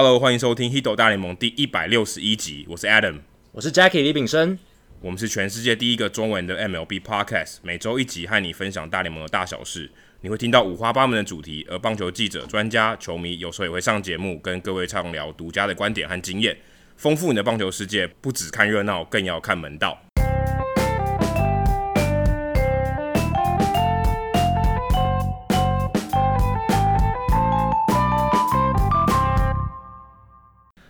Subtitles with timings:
[0.00, 3.18] Hello，欢迎收听《Hito 大联盟》第一百六十一集，我是 Adam，
[3.50, 4.56] 我是 Jackie 李炳生，
[5.00, 9.90] 我们是全世界第一个中文的 MLB Podcast，每周一集和你分享大联盟的大小事。
[10.20, 16.56] 你会听到五花八门的主题，而棒球记者、专家、球迷有时候也会上节目，跟各位畅聊独家的观点和经验，
[16.96, 18.06] 丰富你的棒球世界。
[18.06, 20.00] 不只看热闹，更要看门道。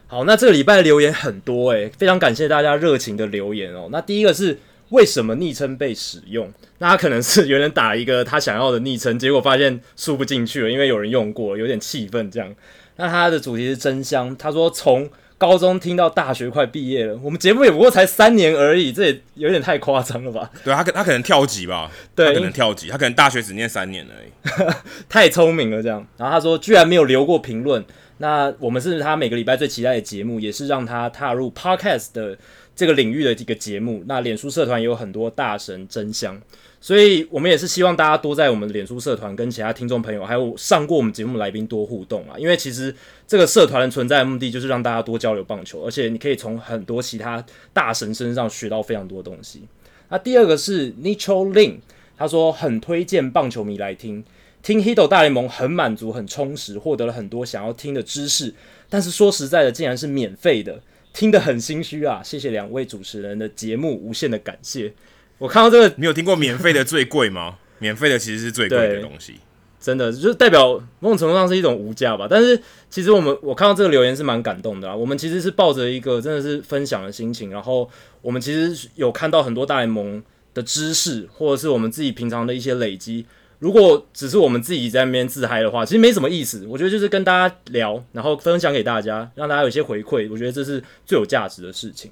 [0.08, 3.88] 好，那这个礼拜的留言很多诶，非常感谢大家热情的留言哦。
[3.92, 4.58] 那第一个是。
[4.90, 6.50] 为什么昵称被使用？
[6.78, 12.54] 那他可能是有人打一个他想要的昵称，结果发现输不进去了，因为有人用过，有点气愤这样。
[12.96, 20.50] 那他的主题是真香，他说从高中听到大学快毕业了，我们节目也不过才三年而已，这也有点太夸张了吧？
[20.64, 21.90] 对，他可他可能跳级吧？
[22.14, 24.72] 对，他可能跳级，他可能大学只念三年而已，
[25.06, 26.06] 太聪明了这样。
[26.16, 27.84] 然后他说居然没有留过评论，
[28.18, 32.38] 那我们是他每个礼拜最期待的节目，也是让他踏入 Podcast 的。
[32.78, 36.40] 这个领域的这个节目，那脸书社团也有很多大神真香，
[36.80, 42.94] 所以我们也是希望大家多在我们脸书社团跟其他听众朋友，还有上过我们节目来宾多互动啊，因为其实
[43.26, 49.64] 这个社团的存在的目的就是让大家多交流棒球，而且你可以从很多其他大神身上学到非常多东西。
[50.08, 51.78] 那第二个是 Nicho Lin，
[52.16, 54.22] 他说很推荐棒球迷来听，
[54.68, 58.52] 听 Hito 大联盟很满足、很充实，获得了很多想要听的知识，
[58.90, 60.82] 但是说实在的，竟然是免费的。
[61.14, 62.20] 听得很心虚啊！
[62.22, 64.92] 谢谢两位主持人的节目，无限的感谢。
[65.38, 67.56] 我看到这个，你有听过免费的最贵吗？
[67.80, 69.36] 免费的其实是最贵的东西，
[69.80, 72.26] 真的就是代表某种程度上是一种无价吧。
[72.28, 74.94] 但是其实我们我看到这个留言是蛮感动的啊。
[74.94, 77.88] 我们其实是抱着一个真的是分享的心情，然后
[78.20, 83.24] 我们其实有看到很多大联盟的知识，或者是我们自己平常的一些累积。
[83.58, 86.64] 如果只是我们自己在那边自嗨的话，其实没什么意思。
[86.68, 90.28] 我觉得就是跟大家聊，然后分享给大家，让大家有些回馈。
[90.30, 92.10] 我觉得这是最有价值的事情。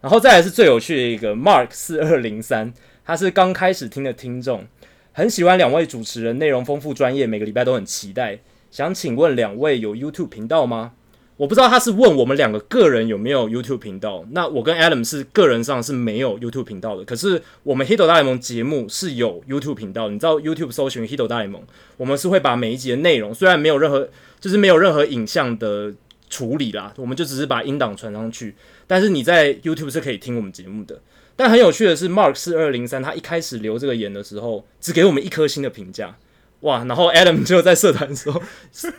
[0.00, 2.72] 然后再来是最有趣的一个 Mark 四二零三，
[3.04, 4.66] 他是刚开始听的听众，
[5.12, 8.38] 很喜欢两位主持人，内容丰富专业，每个礼拜都很期待。
[8.70, 10.92] 想请问两位有 YouTube 频道吗？
[11.40, 14.26] 我不知道他是问我们两个个人有没有 YouTube 频道。
[14.32, 17.02] 那我跟 Adam 是个人上是没有 YouTube 频道的。
[17.02, 20.10] 可是我们 Hito 大联盟节目是有 YouTube 频道。
[20.10, 21.62] 你知道 YouTube 搜寻 Hito 大联盟，
[21.96, 24.06] 我们是会把每一集的内容，虽然没有任何
[24.38, 25.94] 就是没有任何影像的
[26.28, 28.54] 处理啦，我们就只是把音档传上去。
[28.86, 31.00] 但是你在 YouTube 是可以听我们节目的。
[31.36, 36.18] 但很有趣的是，Mark 四二零三他一开始留这个言的时候，只给我们一颗星的评价。
[36.60, 38.42] 哇，然后 Adam 就在社团说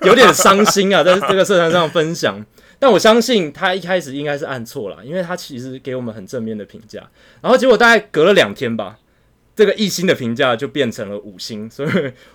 [0.03, 2.43] 有点伤心啊， 在这个社团上分享。
[2.79, 7.07] 但我相信他一开始应该是按错了，因为他其实给我们很正面的评价。
[7.39, 8.97] 然后结果大概隔了两天吧，
[9.55, 11.89] 这个一星的评价就变成了五星，所以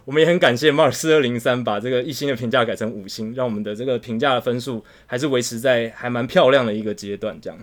[0.04, 7.37] 我们也很感谢 Mark 四二零三把这个一星的评价改成五星，让我们的这个评价的分数还是维持在还蛮漂亮的一个阶段。
[7.41, 7.58] 这样，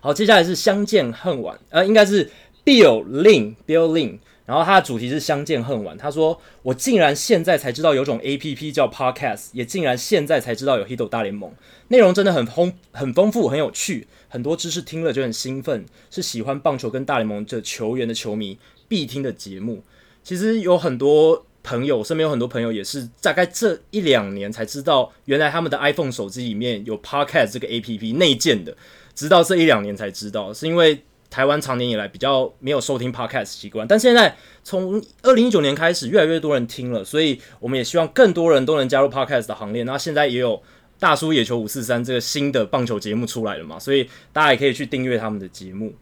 [0.00, 2.30] 好，接下来是相见恨晚，呃，应该是
[2.64, 4.18] Bill Lin，Bill Lin。
[4.46, 5.98] 然后他的主题是相见恨晚。
[5.98, 11.52] 他说：“我竟然现在才知道有种 APP 叫 Podcast，也竟然现在才知道有 Hito 大联盟，
[11.88, 18.56] 内容真的很丰很丰富，很有趣，很多知识听了就很兴奋，是喜欢棒球跟大联盟这球员的球迷
[18.86, 19.82] 必听的节目。
[20.22, 28.76] 其实有很多朋友，身边有很多朋友也是大概这一两年才知道，原来他们的 iPhone 手机里面有 Podcast 这个 APP 内建的，
[29.14, 31.02] 直到这一两年才知道，是因为。”
[31.36, 39.82] 台湾长年以来比较没有收听 Podcast 习惯，但现在从二零一九年开始，越来越多人听了，所以我们也希望更多人都能加入 Podcast 的行列。
[39.82, 40.62] 那现在也有
[40.98, 45.92] 大叔野球五四三这个新的棒球节目出来了嘛，所以大家也可以去订阅他们的节目。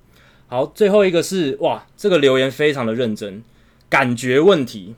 [0.47, 3.43] 好，最后一个是哇，这个留言非常的认真，
[3.89, 4.95] 感觉问题。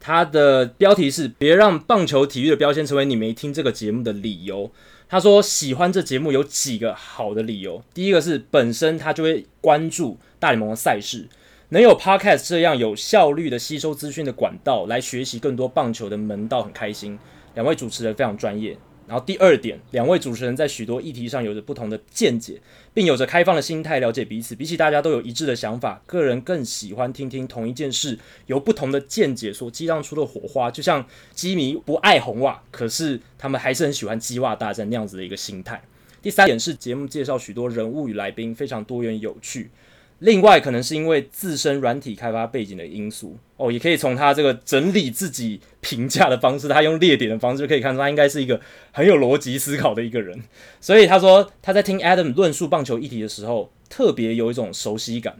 [0.00, 4.72] 它的标题是“别让棒球体育的标签成为你没听这个节目的理由”。
[5.10, 11.26] 他说喜欢这节目有几个好的理由，第一个是本身他就会关注大联盟的赛事，
[11.70, 17.18] 能有 Podcast 这样有效率的吸收资讯的管道来学习更多棒球的门道，很开心。
[17.54, 18.78] 两位主持人非常专业。
[19.10, 22.60] 然后第二点，两位主持人在许多议题上有着不同的见解，
[22.94, 24.54] 并有着开放的心态了解彼此。
[24.54, 28.16] 比起大家都有一致的想法，个人更喜欢听听同一件事
[28.46, 30.70] 由不同的见解所激荡出的火花。
[30.70, 31.04] 就像
[31.34, 35.82] 基迷不爱红袜，可是他们还是很喜欢鸡袜大战那样子的一个心态。
[36.22, 39.72] 第三点是节目介绍许多人物与来宾非常多元有趣。
[40.20, 48.60] 另外，可能是因为自身软体开发背景的因素哦，也可以从他这个整理自己评价的方式，他用列点的方式就可以看出他应该是一个
[48.92, 50.38] 很有逻辑思考的一个人。
[50.78, 55.34] 所以他说他在听 Adam 论述棒球议题的时候，特别有一种熟悉感，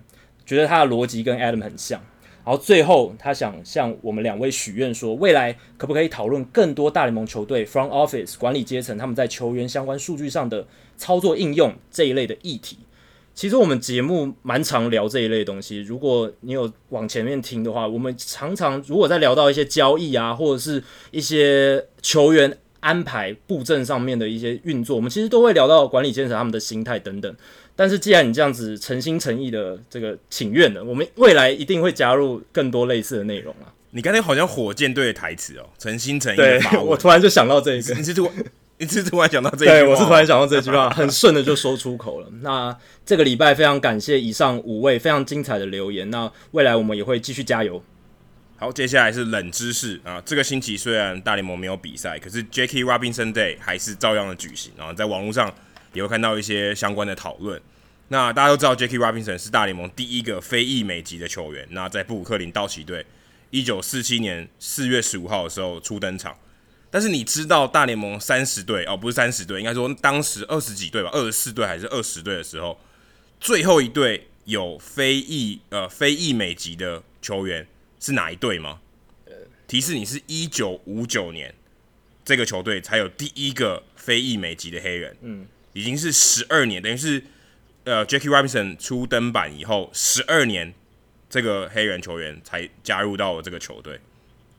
[0.47, 2.00] 觉得他的逻辑跟 Adam 很像。
[2.43, 10.67] 然后最后他想向我们两位许愿说，未来可不可以讨论更多大联盟球队 front office 管理阶层他们在球员相关数据上的
[10.97, 12.79] 操作应用这一类的议题。
[13.41, 15.81] 其实我们节目蛮常聊这一类东西。
[15.81, 27.35] 如果你有往前面听的话，我们常常如果在聊到一些交易啊，或者是一些球员安排布阵上面的一些运作，我们其实都会聊到管理阶层他们的心态等等。
[27.75, 33.73] 但是既然你这样子诚心诚意的这个请愿的，我们未来一定会加入更多类似的内容啊。
[33.93, 36.39] 你刚才好像火箭队的台词哦，诚心诚意
[36.85, 37.95] 我突然就想到这一个。
[37.95, 38.31] 你是突
[38.81, 39.73] 你是突然想到这句话？
[39.73, 42.29] 对，我是突然想到这句话， 很顺的就说出口了。
[42.41, 42.75] 那
[43.05, 46.09] 这个礼拜非常感谢以上五位非常精彩的留言。
[46.09, 47.82] 那未来我们也会继续加油。
[48.56, 50.19] 好，接下来是冷知识啊。
[50.25, 54.73] 这个星期虽然大联盟没有比赛，可是 Jackie Robinson Day 还是照样的举行。
[54.79, 55.55] 啊在网络上
[55.93, 57.61] 也会看到一些相关的讨论。
[58.09, 61.69] 那大家都知道 Jackie Robinson 是大联盟第一个非裔美籍的球员。
[61.71, 63.05] 那在布鲁克林道奇队，
[63.50, 66.35] 一九四七年四月十五号的时候初登场。
[66.91, 72.79] 但是你知道大联盟三十队哦，不是三十队，应该说当时二十几队吧，二十四队还是二十队的时候，
[73.39, 77.67] 最后一队有非裔呃非裔美籍的球员
[78.01, 78.81] 是哪一队吗？
[79.69, 81.55] 提示你是一九五九年
[82.25, 87.23] 这个球队才有第一个非裔美籍的黑人，嗯，已经是十二年，等于是
[87.85, 90.75] 呃 Jackie Robinson 初登板以后十二年，
[91.29, 94.01] 这个黑人球员才加入到了这个球队。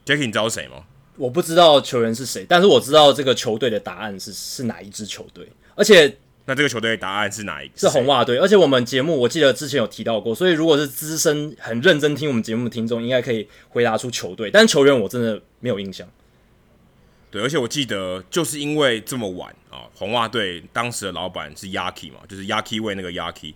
[0.05, 0.85] Jackie，你知道是谁吗？
[1.17, 7.77] 我不知道球员是谁，但是我知道这个球队的答案是是哪一支球队，而且那这个球队的答案是哪一个？
[7.77, 8.37] 是红袜队。
[8.37, 16.07] 而且我们节目我记得之前有提到过，所以如果是资深很认真听我们节目的听众，应该可以回答出球队，但是球员我真的没有印象。
[17.29, 23.53] 对，而且我记得就是因为这么晚啊，红袜队当时的老板是 Yaki 嘛，就是 Yaki 为那个 Yaki，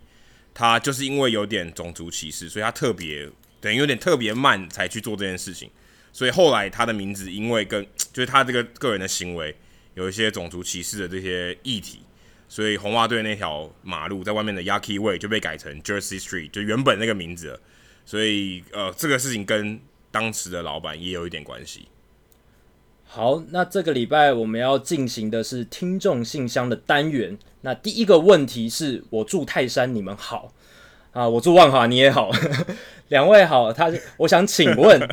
[0.54, 3.30] 他就是因为有点种族歧视，所以他特别
[3.60, 5.70] 等于有点特别慢才去做这件事情。
[6.16, 9.54] 所以后来他的名字因为跟 就是他这个个人的行为
[9.96, 12.00] 有一些种族歧视的这些议题，
[12.48, 17.60] 所以红袜队那条马路在外面的 Yawkey Way 就被改成 Jersey Street，就原本那个名字了。
[18.06, 19.78] 所以呃，这个事情跟
[20.10, 21.90] 当时的老板也有一点关系。
[23.04, 27.38] 好，那这个礼拜我们要进行的是听众信箱的单元。
[27.60, 30.54] 那第一个问题是我住泰山，你们好
[31.12, 32.32] 啊，我住万华，你也好，
[33.10, 33.74] 两位好。
[33.74, 35.06] 他我想请问。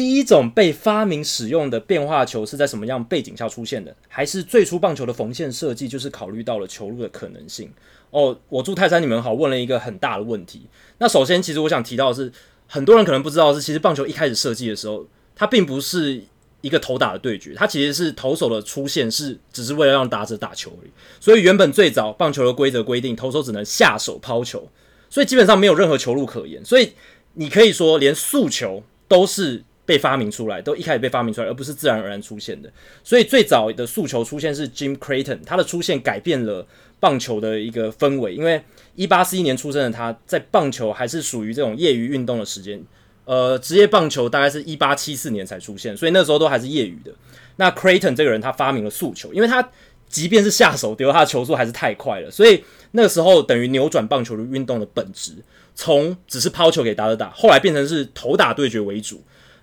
[0.00, 3.94] 第一种被发明使用的变化球是在什么样背景下出现的？
[4.08, 7.70] 还是最初棒球的缝线设计就是考虑到了球路的可能性？
[8.08, 10.62] 哦，我住泰山，你们好，问了一个很大的问题。
[10.96, 12.32] 那首先，其实我想提到的是，
[12.66, 15.06] 很多人可能不知道是，其实棒球一开始设计的时候，
[15.36, 16.22] 它并不是
[16.62, 20.90] 一个投打的对决，它其实是投手的出现是只是为了让打者打球而已。
[21.20, 24.66] 所以原本最早棒球的规则规定，投手只能下手抛球，
[25.10, 26.64] 所以基本上没有任何球路可言。
[26.64, 26.94] 所以
[27.34, 29.62] 你可以说，连速球都是。
[29.90, 32.72] 被发明出来，都一开始被发明出来，而不是自然而然出现的。
[33.02, 36.64] 所以最早的诉求出现是 Jim Creighton，他的出现改变了
[37.00, 38.32] 棒球的一个氛围。
[38.32, 38.62] 因为
[38.94, 42.80] 一八四一年出生的他，在棒球还是属于这种业余运动的时间。
[43.24, 47.12] 呃，职业棒球大概是一八七四年才出现，所以那时候都还是业余的。
[47.56, 49.68] 那 Creighton 这个人，他发明了速球，因为他
[50.08, 55.32] 即便是下手丢，他的球速还是太快了，所以那个时候等于扭转棒球的运动的本质，
[55.74, 59.22] 从只是抛球给打者打，后来变成是投打对决为主。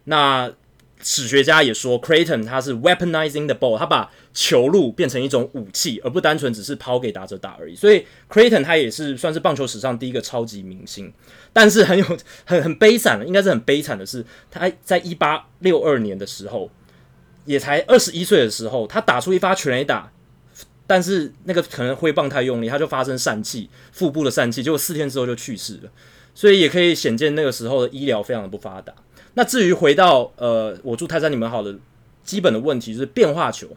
[0.09, 0.49] 那
[1.03, 7.75] 史学家也说，Creighton 他是 weaponizing the ball，他把球路变成一种武器，而不单纯只是抛给打者打而已。
[7.75, 11.13] 所以 Creighton 他也是算是棒球史上第一个超级明星。
[11.53, 12.05] 但是很有
[12.45, 16.69] 很很悲惨的，应该是很悲惨的是，他在一八六二年的时候，
[17.45, 20.11] 也才二十一岁的时候，他打出一发全垒打，
[20.87, 25.91] 但是那个可能挥棒太用力，他就发生疝气，腹部的疝气，结果四天之后就去世了。
[26.33, 28.93] 所以也可以显见那个时候的医疗非常的不发达。
[29.37, 31.75] 那至于回到呃，我祝泰山，你们好的
[32.23, 33.67] 基本的问题就是变化球。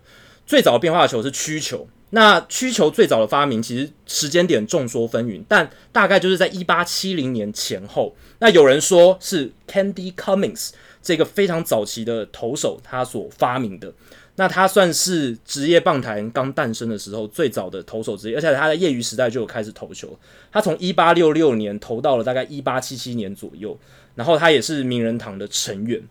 [0.46, 1.86] 最早的变化球是曲球。
[2.12, 8.16] 那曲球最早的发明其实时间点众说纷纭，但大概就是在一八七零年前后。
[8.38, 10.70] 那有人说是 Candy Cummings
[11.02, 13.92] 这个非常早期的投手他所发明的。
[14.40, 20.18] 那他算是职业棒坛刚诞生的时候最早的投手之一，而且他在业余时代就有开始投球。
[20.50, 23.78] 他从一八六六年投到了大概一八七七年左右。
[24.16, 26.02] 然后他也是名人堂的成员，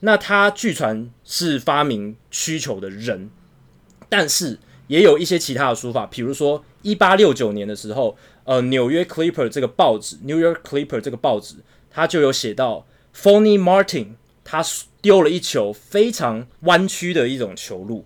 [0.00, 3.30] 那他据传是发明曲球的人，
[4.08, 11.54] 但是也有一些其他的说法，比如说一八六九年的时候，呃，纽约 Clipper 这个报纸，New York Clipper 这个报纸，
[11.88, 14.08] 他就有写到 Fonny Martin
[14.44, 14.62] 他
[15.06, 18.04] 丢了一球非常弯曲的一种球路，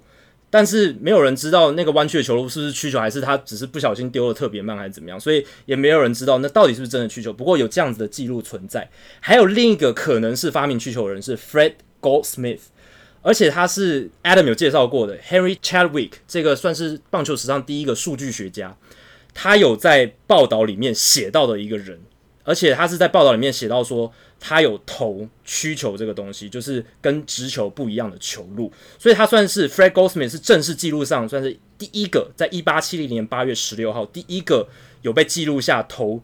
[0.50, 5.18] 但是没有人知道那个弯曲的球路是不是曲球，还是他只是不小心丢的特别慢，还是怎么样？
[5.18, 7.32] 所以也没有人知道那到底是不是真的曲球。
[7.32, 8.90] 不过有这样子的记录存在。
[9.20, 12.60] 还有另一个可能是发明曲球的人是 Fred Goldsmith，
[13.22, 18.76] 而且他是 Adam 有介绍过的 Henry Chadwick，这个算是棒球史上第一个数据学家。
[19.32, 21.98] 他有在报道里面写到的一个人，
[22.44, 24.12] 而且他是在报道里面写到说。
[24.42, 34.66] 他有投曲球这个东西，就是跟直球不一样的球路，所以他算是 Fred Goldsmith 是正式记录上算是第一个，在一八七零年八月十六号第一个
[35.02, 36.22] 有被记录下投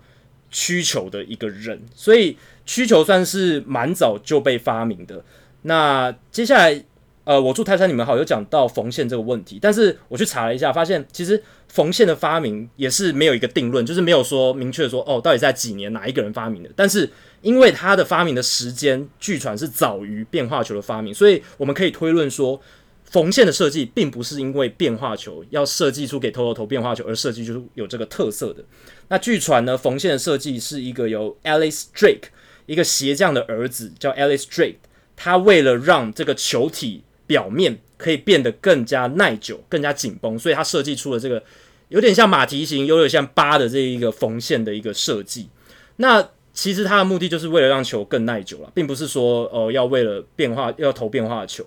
[0.50, 5.22] 曲球的一个人，所以曲球算是蛮早就被发明的。
[5.60, 6.82] 那接下来，
[7.26, 17.10] 呃，我祝泰山你们好，有讲到缝线这个问题，但是我去查了一下，发现其实缝线的发明也是没有一个定论，就是没有说明确说哦，到底在几年哪一个人发明的，但是。
[17.42, 22.60] 因为它的发明的时间据传是早于变化球的发明，所以我们可以推论说，
[23.04, 28.64] 缝线的设计并不是因为变化球要设计出给投手投变化球而设计就是有这个特色的。
[29.08, 32.30] 那据传呢，缝线的设计是一个由 Alice Drake
[32.64, 34.76] 一个鞋匠的儿子叫 Alice Drake，
[35.14, 41.42] 他为了让这个球体表面可以变得更加耐久、更加紧绷，所以他设计出了这个
[41.88, 45.48] 有点像马蹄形、有点像八的这一个缝线的一个设计。
[45.96, 51.66] 那其实它的目的就是为了让球更耐久了，并不是说呃要为了变化要投变化的球。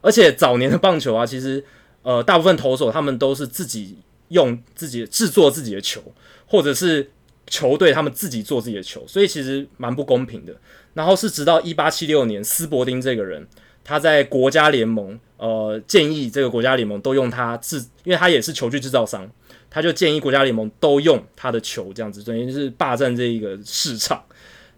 [0.00, 1.62] 而且早年的棒球啊，其实
[2.02, 3.98] 呃大部分投手他们都是自己
[4.28, 6.02] 用自己制作自己的球，
[6.46, 7.10] 或者是
[7.46, 10.54] 球队他们自己做自己的球，所以其实蛮不公平的。
[10.94, 13.46] 然后是直到一八七六年，斯伯丁这个人
[13.90, 19.28] 他在国家联盟呃建议这个国家联盟都用他制，因为他也是球具制造商，
[19.68, 24.22] 他就建议国家联盟都用他的球，这样子等于是霸占这一个市场。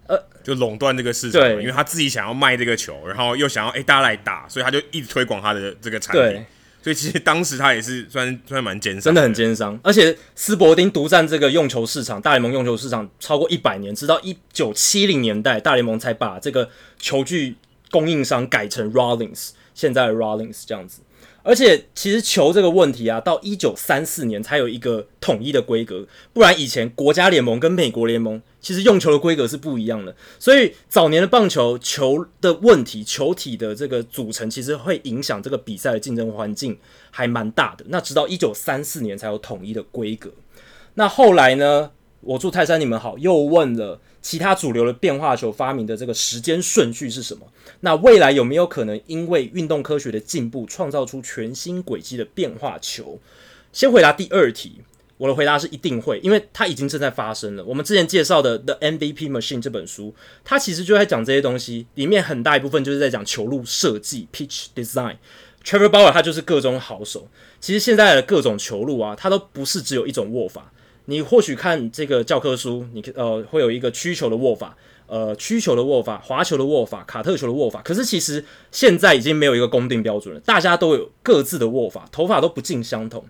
[0.06, 6.22] 呃，就垄断这个市场，对，因为他自己想要卖这个球，然后又想要哎、欸、大家来打，所以他就一直推广他的这个产品。
[6.22, 6.44] 对，
[6.82, 9.78] 所以其实当时他也是算算蛮奸商，真的很奸商。
[9.84, 17.56] 而且斯伯丁独占这个用球市场，大联盟用球市场超过一百年，直到一九七零年代，大联盟才把这个球具
[17.92, 21.02] 供应商改成 Rawlings，现在的 Rawlings 这样子。
[21.44, 30.14] 而且，其实球这个问题啊，到一九三四年才有一个统一的规格，不然以前国家联盟跟美国联盟其实用球的规格是不一样的。
[30.38, 36.78] 所以早年的棒球球的问题，球体的这个组成其实会影响这个比赛的竞争环境，
[37.10, 37.84] 还蛮大的。
[37.88, 40.30] 那直到一九三四年才有统一的规格。
[40.94, 41.90] 那后来呢？
[42.22, 47.46] 我祝泰山你们好，又问了其他主流的变化球发明的这个时间顺序是什么？
[47.80, 53.18] 那未来有没有可能因为运动科学的进步，创造出全新轨迹的变化球？
[53.72, 54.80] 先回答第二题，
[55.18, 57.64] 我的回答是一定会，因为它已经正在发生了。
[57.64, 60.14] 我们之前介绍的《The MVP Machine》这本书，
[60.44, 65.16] 它其实就在讲这些东西，里面很大一部分就是在讲球路设计 （pitch design）。
[65.64, 67.28] Trevor Bauer 他就是各种好手。
[67.60, 70.72] 其实现在的各种球路啊，它都不是只有一种握法。
[71.06, 77.82] 你或许看这个教科书，你呃会有一个曲球的握法，呃曲球的握法，滑球的握法，卡特球的握法。
[77.82, 83.24] 可是其实现在已经没有一个公定标准了，大家都有各自的握法，投法都不尽相同。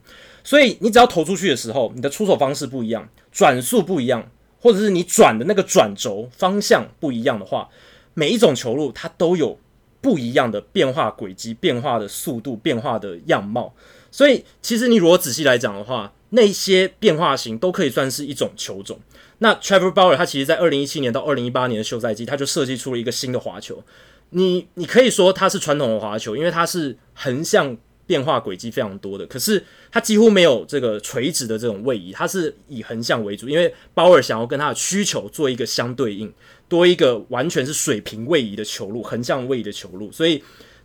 [0.45, 7.69] 所以你只要投出去的时候，你的出手方式不一样，转速不一样，或者是你转的那个转轴方向不一样的话，
[8.15, 9.59] 每一种球路它都有
[10.01, 13.73] 不一样的变化轨迹、变化的速度、变化的样貌。
[14.11, 18.99] 所以其实你如果仔细来讲的话，那些变化型都可以算是一种球种。
[19.39, 23.83] 那 Trevor Bauer 他其实在二零一七年到二零一八年的休赛季，他就设计出了一个新的滑球。
[24.31, 36.33] 你你可以说它是传统的滑球，因为它是横向变化轨迹非常多的，可是它几乎没有这个垂直的这种位移，它是以横向为主，因为 Bauer 想要跟他的需求做一个相对应，
[36.69, 40.43] 多一个完全是水平位移的球路，横向位移的球路，所以。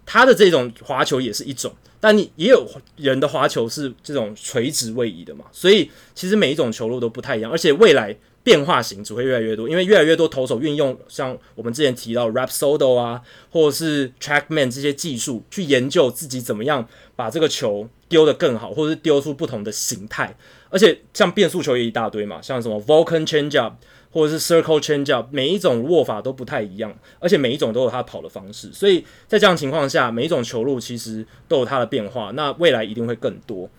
[0.08, 13.22] 他的这种滑球也是一种，但你也有人的滑球是这种垂直位移的嘛，所以其实每一种球路都不太一样，而且未来变化型只会越来越多，因为越来越多投手运用像我们之前提到 Rapsodo 啊，
[13.52, 16.88] 或者是 TrackMan 这些技术去研究自己怎么样
[17.18, 20.34] 把这个球丢得更好，或者是丢出不同的形态，
[20.70, 23.74] 而且像变速球也一大堆嘛，像什么 Vulcan Changeup。
[24.12, 32.32] 或者是 circle changeup，每一种握法都不太一样，而且每一种都有它跑的方式，所以在这样情况下，每一种球路其实都有它的变化。
[32.32, 33.70] 那未来一定会更多。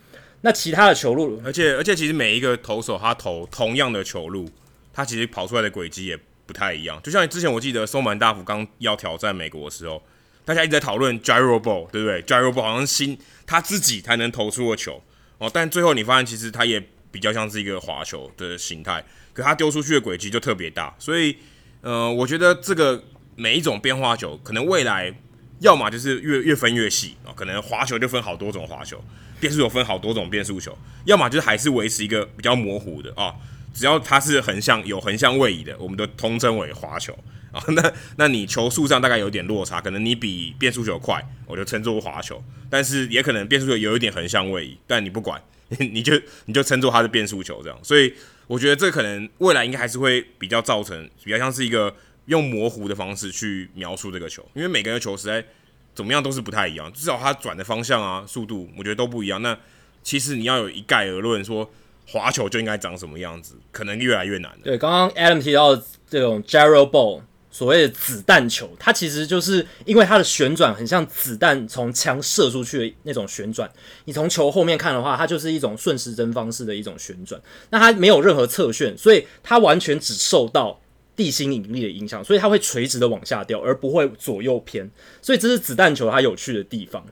[0.41, 4.49] 那其他的球路，而且而且其实每一个投手他投同样的球路，
[4.93, 6.97] 他其实跑出来的轨迹也不太一样。
[7.03, 10.01] 就像之前我记得松坂大辅刚要挑战美国的时候，
[10.45, 15.01] 大家一直在讨论 gyro ball，对不对？gyro ball 好像新他自己才能投出的球
[15.39, 19.03] 哦，但最后你发现其实他也比较像是一个滑球的形态。
[19.31, 21.37] 可它丢出去的轨迹就特别大，所以，
[21.81, 23.01] 呃，我觉得这个
[23.35, 25.13] 每一种变化球，可能未来
[25.59, 29.01] 要么就是越越分越细啊，可能滑球就分好多种滑球，
[29.39, 33.33] 变速球分好多种变速球，要么就是还是维持一个比较模糊的啊，
[33.73, 37.17] 只要它是横向有横向位移的，我们都通称为滑球
[37.51, 37.63] 啊。
[37.69, 45.41] 那那你球速上大概有点落差，可能你比变速球快，我就称作滑球，但是也可能变速球有一点横向位移，但你不管，
[45.79, 46.13] 你就
[46.45, 48.13] 你就称作它是变速球这样，所以。
[48.49, 51.95] 我觉得这可能未来应该还是会比较造成比较像是一个
[52.25, 55.45] 用模糊的方式去描述这个球，因为每个人球实在
[55.93, 59.39] 怎么样都是不太一样，至少它转的方向啊、速度，我觉得都不一样。
[59.43, 59.55] 那
[60.01, 61.71] 其实你要有一概而论说
[62.11, 64.51] 滑球就应该长什么样子，可能越来越难。
[64.63, 67.21] 对，刚刚 Adam 提到的这种 Gyro Ball。
[67.51, 73.69] 所谓的子弹球，它其实就是因为它的旋转很像子弹从枪射出去的那种旋转。
[74.05, 77.41] 你从球后面看的话，它就是一种顺时针方式的一种旋转。
[77.71, 80.79] 那它没有任何侧旋，所以它完全只受到
[81.15, 84.89] 地心引力的影响，所以它会垂直的往下掉，而不会左右偏。
[85.19, 87.03] 所以这是子弹球它有趣的地方。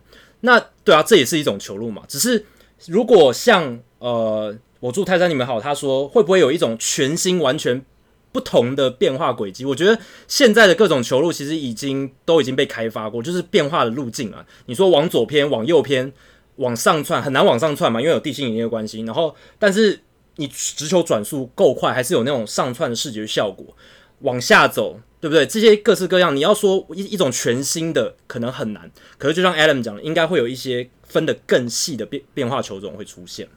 [0.42, 2.04] 那对啊，这也是一种球路嘛。
[2.08, 2.46] 只是
[2.86, 7.84] 如果像呃，我祝泰山你们好，他说会不会有一种全新完全
[8.32, 14.46] 不同的变化轨迹，我觉得现在的各种球路其实已经都已经被开发过，就是变化的路径啊。
[14.68, 16.12] 你说往左偏、往右偏、
[16.58, 19.02] 往上窜，很难往上窜嘛，因为有地心引力的关系。
[19.02, 20.00] 然后，但是
[20.36, 23.66] 你直球转速够快，还是有那种上窜的视觉效果。
[24.22, 25.46] 往下走，对不对？
[25.46, 28.92] 这些各式各样，你要说一一种全新的，可能很难。
[29.20, 33.48] 可是就像 Adam 讲的，应该会有一些分得更细的变变化球种会出现。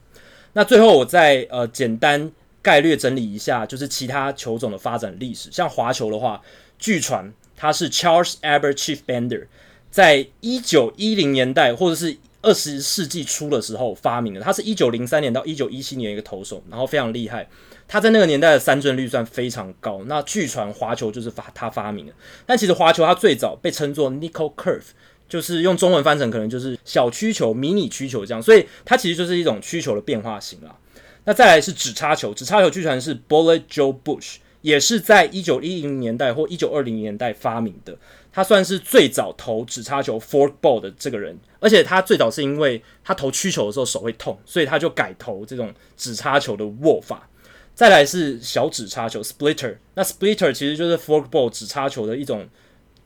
[0.53, 2.31] 那最后我再呃简单。
[2.63, 5.49] 概略整理一下，就是其他球种的发展历史。
[5.51, 6.39] 像滑球的话，
[6.79, 9.47] 据传它是 Charles a b e r Chief Bender
[9.91, 14.43] 在一九一零年代或者是二十世纪初的时候发明的。
[14.43, 17.49] 他是一九零三年到一九一七年一个投手，然后非常厉害。
[17.89, 20.03] 他在那个年代的三振率算非常高。
[20.05, 22.13] 那据传滑球就是发他发明的，
[22.45, 24.83] 但其实滑球它最早被称作 Nickel Curve，
[25.31, 30.77] 就是用中文翻成可能就是小曲球、迷你曲球这样，所以它其实就是一种曲球的变化型啦。
[31.25, 37.97] 那再来是指叉球，指叉球据传是 Bullet Joe Bush，也是在一九一零年代或一九二零年代发明的。
[38.33, 47.29] 他算是最早投指叉球 Forkball 的这个人，而且他最早是因为他投曲球的时候手会痛，所以他就改投这种指叉球的握法。
[47.75, 52.47] 再来是小指叉球 Splitter，那 Splitter 其实就是 Forkball 指叉球的一种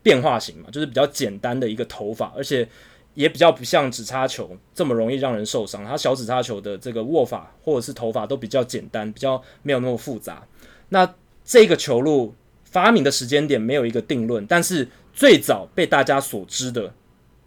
[0.04, 2.68] 变化型嘛，就是比较简单的一个投法，而且。
[3.14, 10.44] 也比较不像指叉球这么容易让人受伤，它小指叉球的这个握法或者是投法都比较简单，比较没有那么复杂。
[10.88, 11.14] 那
[11.44, 16.92] 这个球路发明的时间点没有一个定论，但是最早被大家所知的，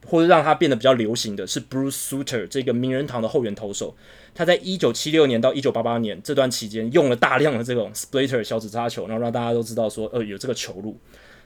[0.06, 3.94] 或者让它变得比较流行的是 Bruce Sutter 这个名人堂的后援投手，
[4.34, 10.98] 他在一九七六年到一九八八年这段期间用了大量的这种 Splitter 小指叉球，然后让大家都知道说，呃，有这个球路。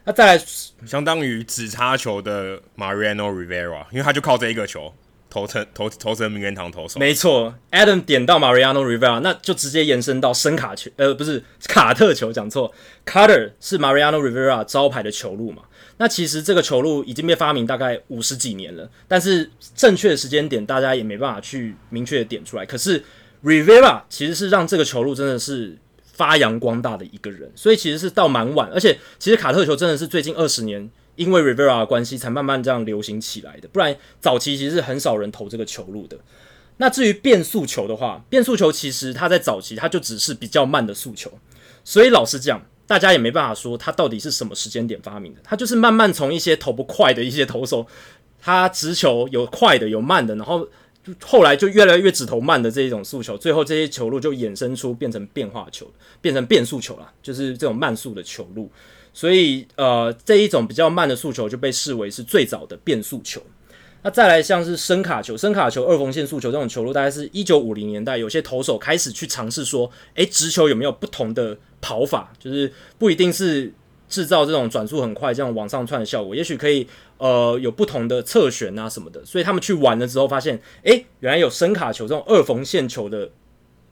[0.04, 0.44] 那再来，
[0.84, 4.92] 相当于指叉球的 Mariano Rivera，因为他就靠这一个球
[5.30, 6.98] 投成投投成名人堂投手。
[6.98, 12.72] 没错，Adam 点到 Mariano Rivera，那就直接延伸到深卡球，呃，不是卡特球，讲错
[13.06, 15.62] ，Cutter 是 Mariano Rivera 招牌的球路嘛？
[15.98, 22.66] 那其实这个球路已经被发明大概五十几年了，但是正确的时间点大家也没办法去明确的点出来。
[22.66, 23.00] 可是
[23.44, 25.78] Rivera 其实是让这个球路真的是。
[26.12, 36.18] 发扬光大的一个人，所以其实是到蛮晚，而且其实卡特球真的是最近二十年因为 Rivera 的关系才慢慢这样流行起来的，不然早期其实是很少人投这个球路的。
[36.76, 41.32] 那至于变速球的话，变速球其实它在早期它就只是比较慢的速球，
[41.82, 47.86] 所以老实讲，大家也没办法说它到底是什么时间点发明的，它就是慢慢从一些投不快的一些投手，
[48.40, 50.68] 他直球有快的有慢的，然后。
[51.20, 58.70] 后来就越来越指头慢的这一种诉求，最后这些球路就衍生出变成变化球，变成变速球了，就是这种慢速的球路。
[59.12, 63.42] 所以呃，这一种比较慢的诉求就被视为是最早的变速球。
[64.02, 72.32] 那再来像是深卡球、深卡球、二缝线速球这种球路，大概是一九五零年代有些投手开始去尝试说，诶，直球有没有不同的跑法？
[72.38, 73.72] 就是不一定是。
[74.08, 76.86] 制造这种转速很快、这样往上窜的效果，也许可以
[77.22, 83.30] 呃有不同的侧旋啊什么的，所以他们去玩了之后发现，诶，原来有声卡球这种二缝线球的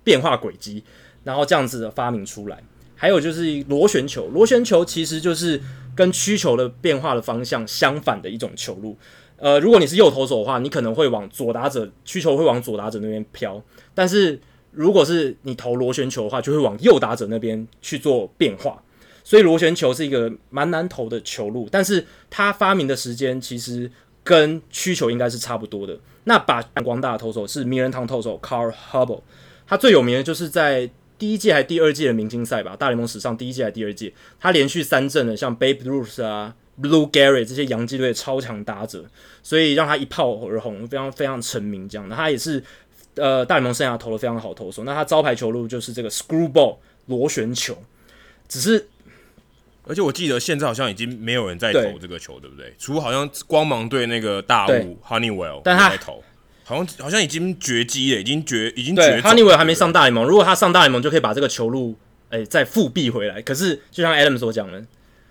[0.02, 0.82] 变化轨迹，
[1.22, 2.60] 然后这样子的发明出来。
[2.96, 5.60] 还有就是螺旋球，螺旋球其实就是
[5.94, 8.98] 跟曲球的变化的方向相反的一种球路。
[9.36, 13.62] 呃，如果你是右投手的话，你可能会往左打者曲球会往左打者那边飘，
[13.94, 14.40] 但是
[14.72, 18.82] 如果是你投螺旋球的话，就会往右打者那边去做变化。
[19.30, 23.88] 所以螺旋球是一个蛮难投的球路，但是它发明的时间其实
[24.24, 25.96] 跟曲球应该是差不多的。
[26.24, 29.20] 那把光大的投手是名人堂投手 Carl Hubbell，
[29.68, 39.04] 他最有名的就是在第一届还第二届的明星赛吧，大联盟史上第一届还第二届，他连续三阵的像 Babe Ruth 啊、Lou Gehrig 这些洋基队超强打者，
[39.44, 41.88] 所以让他一炮而红，非常非常成名。
[41.88, 42.60] 这样，的他也是
[43.14, 44.82] 呃大联盟生涯投的非常好投手。
[44.82, 47.78] 那他招牌球路就是这个 Screwball 螺旋球，
[48.48, 48.88] 只是
[49.90, 52.72] 而且我记得现在好像已经没有人在投这个球，对，对不对？
[52.78, 56.22] 除好像光芒队那个大物 Honeywell 但他在投，
[56.62, 59.20] 好像好像已经绝迹了，已经绝已经绝。
[59.20, 61.96] Honeywell 还没上大联盟，如果他上大联盟，就可以把这个球路
[62.28, 63.42] 哎、欸、再复辟回来。
[63.42, 64.80] 可是就像 Adam 所讲的。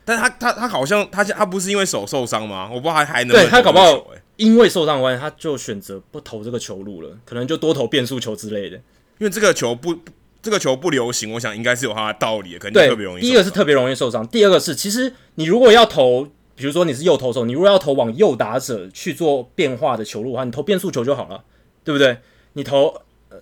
[0.03, 2.67] 但他他他好像他他不是因为手受伤吗？
[2.69, 3.45] 我不知道还还能，能。
[3.45, 8.75] 对他搞不好因为受伤的关系，他就选择不投这个球路了，可能就多投变速球之类的。
[9.19, 9.97] 因为这个球不
[10.41, 13.21] 这个球不流行，我想应该是有它的道理的，可能就特别容易。
[13.21, 21.43] 第一个是特别容易受伤，第二个是其实你如果要投，比如说你是右投手，你如果要投往右打者去做变化的球路的话，你投变速球就好了，
[21.83, 22.17] 对不对？
[22.53, 23.01] 你投。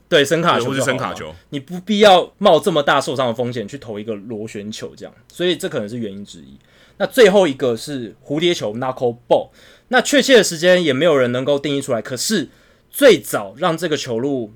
[0.10, 6.57] 对，声卡球是声卡球，你不必要冒这么大受伤的风险去投一个螺旋球，这样，所以这可能是原因之一。
[6.97, 9.49] 那最后一个是蝴蝶球 （knuckle ball），
[9.88, 12.01] 那确切的时间也没有人能够定义出来。
[12.01, 12.49] 可是
[12.91, 14.51] 最早让这个球路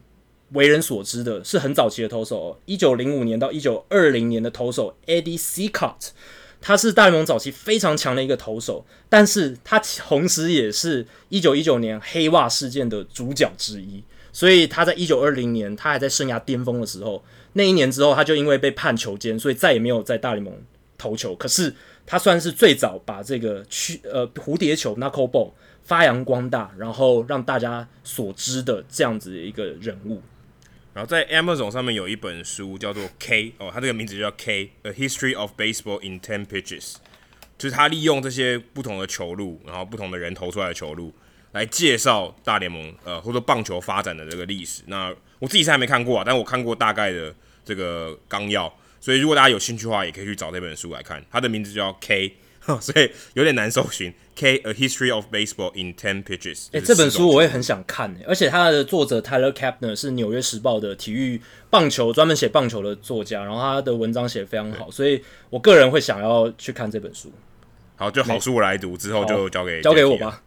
[0.53, 6.09] 为人所知的是很早期的投手，哦一九零五年到一九二零年的投手 Eddie Cicotte，
[6.59, 14.03] 他是大联盟早期非常强的一个投手，但是他同时也是一九一九年黑袜事件的主角之一。
[14.33, 20.53] 所以他在一九二零年，他还在生涯巅峰的时候，那一年之后，他就因为被判球监，所以再也没有在大联盟
[20.97, 21.35] 投球。
[21.35, 25.51] 可是他算是最早把这个去呃蝴蝶球 knuckle ball
[25.83, 30.21] 发扬光大，然后让大家所知的这样子的一个人物。
[30.93, 36.95] 然后在 Amazon 上面有一本书叫做 K 哦，它这个名字就叫 K，A History of Baseball in Ten Pitches，
[37.57, 41.13] 就是他利用这些不同的球路，然后不同的人投出来的球路。
[41.53, 44.83] 来介绍大联盟，呃，或者棒球发展的这个历史。
[44.85, 48.73] 那我自己是还没看过啊，但我看过大概的这个纲要。
[49.01, 51.21] 所以如果大家有兴趣的话，也可以去找这本书来看。
[51.29, 52.37] 它的名字叫 K，
[52.79, 54.13] 所以有点难搜寻。
[54.33, 56.67] K，A History of Baseball in Ten Pitches。
[56.67, 67.31] 哎、欸，这本书我也很想看，而且它的作者 Tyler Kapner 是《纽约时报》的体育棒球专门写棒球的作家，然后他的文章写得非常好，所以我个人会想要去看这本书。
[67.97, 70.41] 好，就好书我来读，之后就交给交给我吧。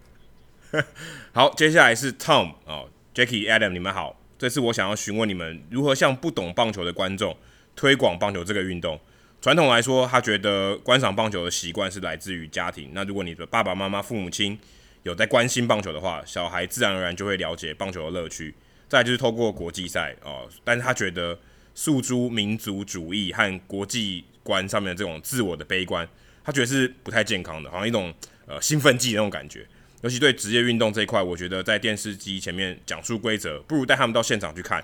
[1.33, 4.19] 好，接下来是 Tom 哦，Jackie Adam，你们好。
[4.39, 7.37] 这次我想要询问你们如何向不懂棒球的观众
[7.77, 8.99] 推广棒球这个运动。
[9.45, 12.93] 传统来说，他觉得观赏棒球的习惯是来自于家庭。
[12.95, 14.59] 那如果你的爸爸妈妈、父母亲
[15.03, 18.55] 有在关心棒球的话，小孩自然而然就会了解棒球的乐趣。
[18.89, 21.39] 再就是透过国际赛哦，但是他觉得
[21.75, 26.09] 诉诸民族主义和国际观上面的这种自我的悲观，
[26.43, 28.15] 他觉得是不太健康的，好像一种
[28.47, 29.67] 呃兴奋剂那种感觉。
[30.01, 34.83] 尤其对职业运动这一块，我觉得在电视机前面讲述规则，不如带他们到现场去看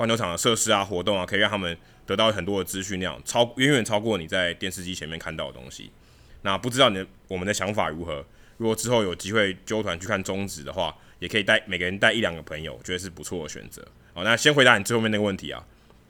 [0.00, 5.90] 棒球场的设施啊、活动啊，可以让他们得到很多的资讯量，超远远超过你在电视机前面看到的东西。
[6.40, 8.24] 那不知道你的我们的想法如何？
[8.56, 13.86] 如果之后有机会揪团去看中职的话，也可以带每个人带一两个朋友，觉得是不错的选择。
[14.14, 15.62] 好，那先回答你最后面那个问题啊。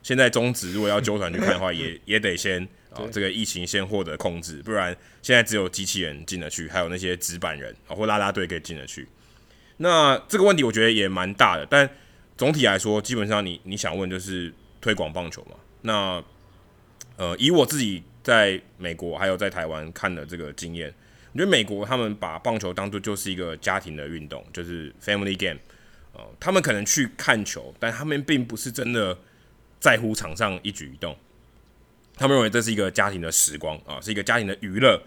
[0.04, 2.62] 现在中职如果要揪团去看的话，也 也得先。
[2.90, 9.08] 啊，这个疫情先获得控制，不然现在只有机器人进得去，还有那些纸板人啊或拉拉队可以进得去。
[9.76, 11.88] 那这个问题我觉得也蛮大的，但
[12.40, 14.50] 总体来说，基本上你你想问就是
[14.80, 15.56] 推广棒球嘛。
[15.82, 16.24] 那
[17.18, 20.88] 呃，以我自己在美国还有在台湾看的这个经验，
[21.34, 25.60] 我觉得美国他们把棒球当作就是一个家庭的运动，就是 family game。
[26.14, 29.18] 呃，他们可能去看球，但他们并不是真的
[29.78, 31.14] 在乎场上一举一动。
[32.16, 34.98] 他们认为这是一个家庭的时光啊，是一个家庭的娱乐，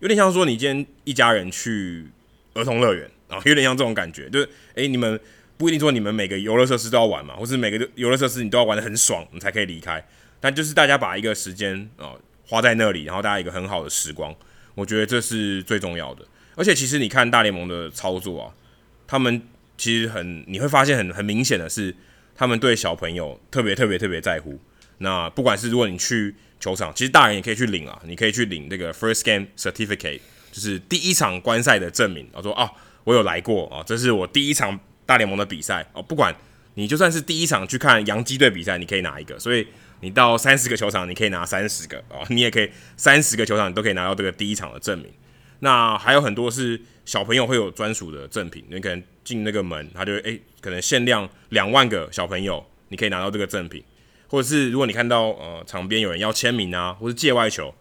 [0.00, 2.08] 有点像说你今天一家人去
[2.54, 5.20] 儿童乐园啊，有点像这种感觉，就是诶，你们
[5.60, 10.02] 不一定说你们每个游乐设施都要玩嘛，或是每个游乐设施你都要玩得很爽，你才可以离开。
[10.40, 12.14] 但就是大家把一个时间啊
[12.46, 14.34] 花在那里，然后大家一个很好的时光，
[14.74, 16.24] 我觉得这是最重要的。
[16.56, 18.54] 而且其实你看大联盟的操作啊，
[19.06, 19.42] 他们
[19.76, 21.94] 其实很你会发现很很明显的是，
[22.34, 24.58] 他们对小朋友特别特别特别在乎。
[24.96, 30.20] 那不管是如果你去球场其实大人也可以去领啊，你可以去领这个 first game certificate，
[30.50, 32.26] 就是第一场观赛的证明。
[32.32, 32.72] 我说啊，
[33.04, 36.00] 我有来过啊，这是我第一场大联盟的比赛哦。
[36.00, 36.32] 不管
[36.74, 39.36] 你就算是第一场去看洋基队比赛，你可以拿一个。
[39.40, 39.66] 所以
[40.02, 45.08] 你到三十个球场，你可以拿三十个哦，你也可以三十个球场你都可以拿到这个第一场的证明。
[45.58, 53.82] 那还有很多是小朋友会有专属的赠品，你可能进那个门，他就诶、可能限量两万个小朋友，你可以拿到这个赠品。
[54.28, 57.74] 或者是如果你看到呃场边有人要签名啊，或是界外球，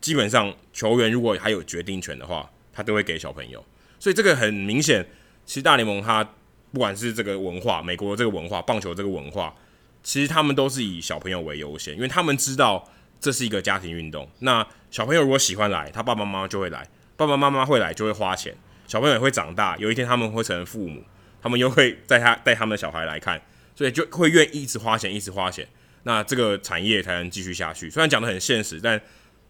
[0.00, 3.62] 基本上球员如果还有决定权的话，他都会给小朋友。
[3.98, 5.04] 所以这个很明显，
[5.44, 6.36] 其实大联盟它
[6.72, 9.54] 不管是这个文化，美国的这个文化，棒球这个文化，
[10.02, 12.88] 其实他们都是以小朋友为优先，因为他们知道
[13.20, 14.28] 这是一个家庭运动。
[14.40, 16.82] 那小朋友如果喜欢来，他爸爸妈妈就会来；
[17.16, 18.54] 爸爸妈妈会来就会花钱，
[18.86, 21.02] 小朋友也会长大，有一天他们会成为父母，
[21.42, 23.40] 他们又会带他带他们的小孩来看，
[23.74, 25.66] 所以就会愿意一直花钱，一直花钱，
[26.02, 27.90] 那这个产业才能继续下去。
[27.90, 28.98] 虽然讲得很现实，但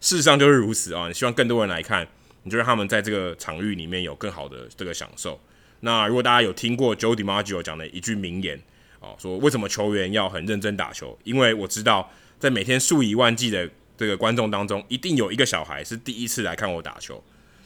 [0.00, 1.08] 事实上就是如此啊！
[1.08, 2.06] 你希望更多人来看，
[2.44, 5.40] 你就让他们在这个场域里面有更好的这个享受。
[5.80, 8.60] 那如果大家有听过 Joe DiMaggio 讲的一句名言
[9.00, 11.18] 啊，说为什么球员要很认真打球？
[11.24, 17.22] 因为我知道在每天数以万计的这个观众当中，一定有一个小孩是第一次来看我打球。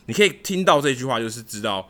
[0.07, 1.89] 你可以听到这句话，就是知道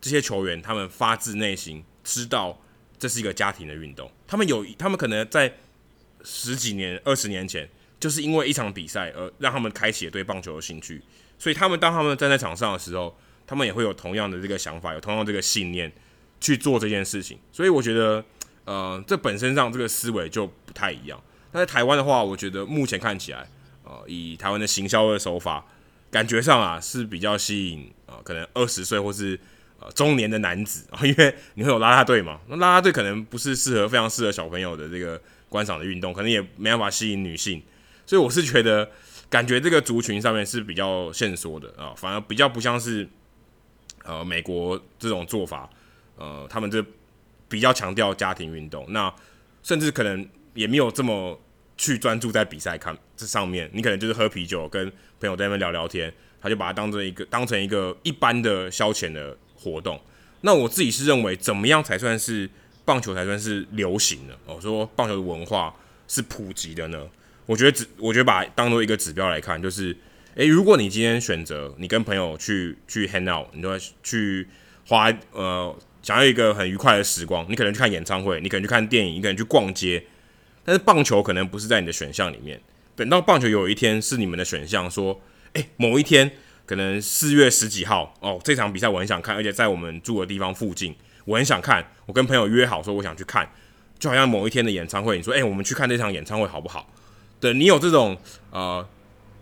[0.00, 2.60] 这些球员他们发自内心知道
[2.98, 4.10] 这是一个家庭的运动。
[4.26, 5.52] 他们有，他们可能在
[6.24, 11.02] 十几年、二十年前，就是因为一场比赛而让他们开启了对棒球的兴趣。
[11.38, 13.14] 所以他们当他们站在场上的时候，
[13.46, 15.90] 他们也会有同样的这个想法，有同样这个信念
[16.40, 17.38] 去做这件事情。
[17.52, 18.24] 所以我觉得，
[18.64, 21.20] 呃，这本身上这个思维就不太一样。
[21.50, 23.48] 但在台湾的话，我觉得目前看起来，
[23.84, 25.64] 呃，以台湾的行销的手法。
[26.10, 29.40] 感觉上啊是比较吸引啊、呃，可能二十岁或是
[29.78, 37.62] 呃中年的男子啊，因为你会有啦啦队嘛，那啦啦队可能不是适合非常适合小朋友的这个观赏的运动，可能也没办法吸引女性，
[38.04, 38.90] 所以我是觉得
[39.30, 43.08] 感觉这个族群上面是比较线索的啊，反而比较不像是
[44.04, 45.68] 呃美国这种做法，
[46.16, 46.84] 呃他们这
[47.48, 49.12] 比较强调家庭运动，那
[49.62, 51.40] 甚至可能也没有这么。
[51.74, 54.88] 去专注在比赛看这上面，你可能就是喝啤酒，跟
[55.18, 60.00] 朋友在那边聊聊天，他就把它当成一个当成一个一般的消遣的活动。
[60.42, 62.48] 那我自己是认为，怎么样才算是
[62.84, 64.38] 棒球才算是流行的？
[64.46, 65.74] 哦，说棒球的文化
[66.06, 67.04] 是普及的呢？
[67.46, 69.96] 我觉得只，我觉得把当做一个指标来看，就是，
[70.34, 74.46] 诶，如果你今天选择你跟朋友去去 hang out，你就会去
[74.86, 80.02] 花呃想要一个很愉快的时光，你可能去看演唱会，你可能去看电影，你可能去逛街。
[80.64, 82.60] 但是棒球可能不是在你的选项里面。
[82.94, 85.20] 等到棒球有一天是你们的选项，说，
[85.52, 86.30] 诶，某一天
[86.64, 90.94] 可能四月十几号哦，这场比赛我很想看，而且在我们住的地方附近，
[91.26, 91.86] 我很想看。
[92.06, 93.46] 我跟朋友约好说我想去看，
[93.98, 96.88] 就好像某一天的演唱会，你说，诶，我们去看这场演唱会好不好？
[97.40, 98.16] 对，你有这种
[98.50, 98.86] 呃，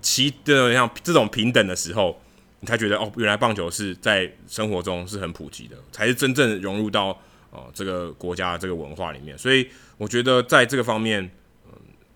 [0.01, 2.21] 其的像这种平等的时候，
[2.61, 7.09] 你才觉得哦，原来棒球是在生活中是很普及的，才是真正融入到
[7.51, 9.69] 哦、呃、这个国家这个文化里面，所以。
[10.01, 11.23] 我觉得在这个方面，
[11.67, 11.73] 嗯，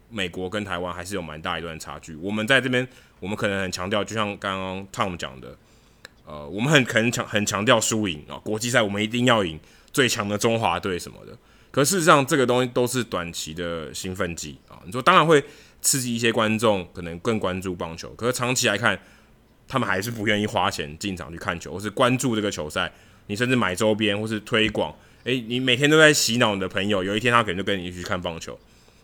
[0.09, 2.16] 美国跟台湾还是有蛮大一段差距。
[2.16, 2.88] 我们在这边，
[3.20, 5.55] 我们可能很强调，就像刚刚 Tom 讲的，
[6.25, 9.61] 呃，我们很可能强很强调输赢啊，国际赛我们一定要赢
[9.92, 11.37] 最强的中华队什么的。
[11.70, 14.81] 可事实上，这个东西都是短期的兴奋剂啊。
[14.87, 15.44] 你说当然会
[15.85, 18.12] 刺激一些观众，可能更关注棒球。
[18.14, 18.99] 可是长期来看，
[19.68, 22.90] 他们还是不愿意花钱进场去看球，或是关注这个球赛。
[23.27, 24.92] 你甚至买周边或是推广。
[25.23, 28.59] 诶，你每天都在洗脑你的朋友，有一天他可能就跟你去看棒球。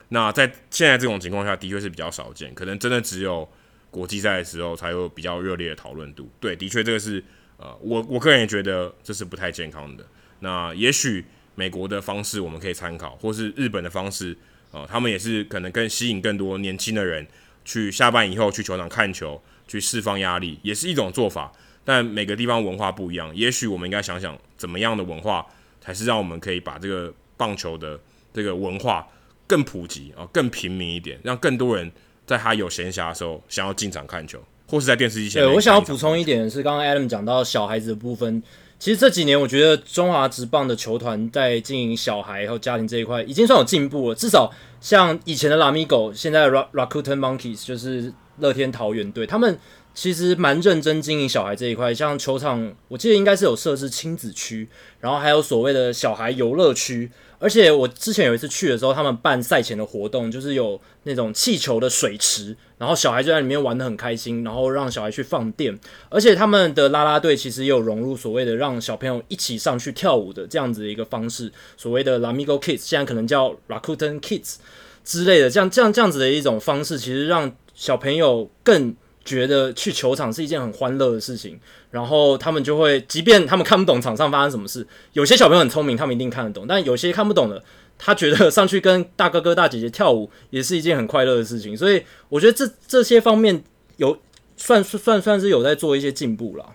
[0.08, 3.48] 那在现在这种情况下，的确是比较少见，可能真的只有
[3.90, 6.28] 国际赛的时候才有比较热烈的讨论度。
[6.40, 7.22] 对，的确这个是
[7.56, 10.04] 呃，我我个人也觉得这是不太健康的。
[10.40, 14.36] 那也许美国的方式我们可以参考，或是日本的方式，
[14.72, 17.26] 呃，他们也是可能更吸引更多年轻的人
[17.64, 21.52] 去下班以后去球场看球，去释放压力，也是一种做法。
[21.84, 25.46] 但每个地方文化不一样，也许我们应该想想怎么样的文化。
[25.82, 27.98] 才是让我们可以把这个棒球的
[28.34, 29.08] 这个文化
[29.46, 31.90] 更普及啊，更平民一点，让更多人
[32.26, 35.42] 在他有闲暇的时候想要进场看球，或是在电视机前。
[35.42, 38.42] 对，我想要补充一点是，刚刚 Adam 讲到小孩子的部分，
[38.80, 49.56] 其实这几年我觉得中华职棒的球团在经营小孩和家庭这一块已经算有进步了，至少像以前的拉米狗现在的 Rakuten Monkeys 就是乐天桃园队，他们。
[49.92, 54.68] 其实蛮认真经营小孩这一块，像球场，我记得应该是有设置亲子区，
[55.00, 57.10] 然后还有所谓的小孩游乐区。
[57.40, 65.76] 而且我之前有一次去的时候，他们办赛前的活动，就是有那种气球的水池，然后小孩就在里面玩得很开心，然后让小孩去放电。
[66.10, 74.56] 而且他们的啦啦队其实也有融入所谓的让小朋友一起上去跳舞的这样子的一个方式，所谓的 Lamigo Kids，现在可能叫 Rakuten Kids
[75.02, 78.94] 之类的，这样这样这样子的一种方式，其实让小朋友更。
[79.24, 87.62] 觉得去球场是一件很欢乐的事情，然后他们就会，即便他们看不懂场上发生什么事，有些小朋友很聪明，他们一定看得懂，但有些看不懂的，
[87.98, 93.62] 他觉得上去跟大哥哥大姐姐跳舞也是一件很快乐的事情，所以我觉得这这些方面
[93.98, 94.18] 有
[94.56, 96.74] 算算算是有在做一些进步了，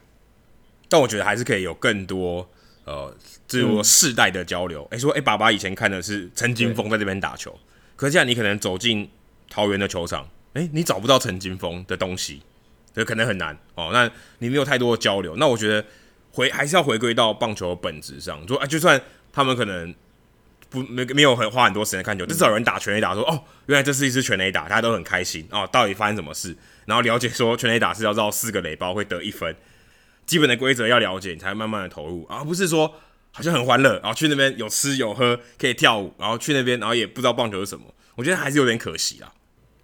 [0.88, 2.48] 但我觉得还是可以有更多
[2.86, 3.12] 呃，
[3.48, 4.84] 这种世代的交流。
[4.92, 7.58] 哎、嗯，说哎，爸爸以前看的是陈金峰在这边打球，
[7.96, 9.10] 可是现在你可能走进
[9.50, 10.30] 桃园的球场。
[10.56, 12.42] 诶、欸，你找不到陈金峰的东西，
[12.94, 13.92] 这可能很难哦。
[13.94, 15.86] 那你没有太多的交流，那我觉得
[16.32, 18.46] 回还是要回归到棒球的本质上。
[18.48, 19.00] 说啊，就算
[19.32, 19.94] 他们可能
[20.70, 25.68] 不没没有很花很多时间看球，至少有人打全垒打说，说哦，原来这是一支全垒打，大家都很开心哦。
[25.72, 26.56] 到底发生什么事？
[26.86, 29.56] 然后了解说全垒打是要绕四个垒包会得一分。
[30.26, 32.96] 基本的规则要了解，你才会慢慢的投入，而不是说
[33.32, 37.94] 好像很欢乐，然后去那边有吃有喝，可以跳舞，然后去那边，然后也不知道棒球是什么。
[38.16, 39.32] 我觉得还是有点可惜啦。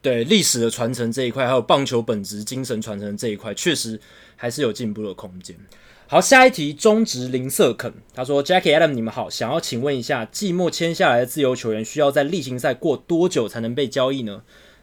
[0.01, 3.99] 对历史的传承这一块，还有棒球本质精神传承这一块，确实
[4.35, 5.55] 还是有进步的空间。
[6.07, 14.41] 好，下一题，中职零色肯，他说：“Jackie Adam，你们好，想要请问一下，季末签下来的自由球员需要在例行赛过多久才能被交易呢？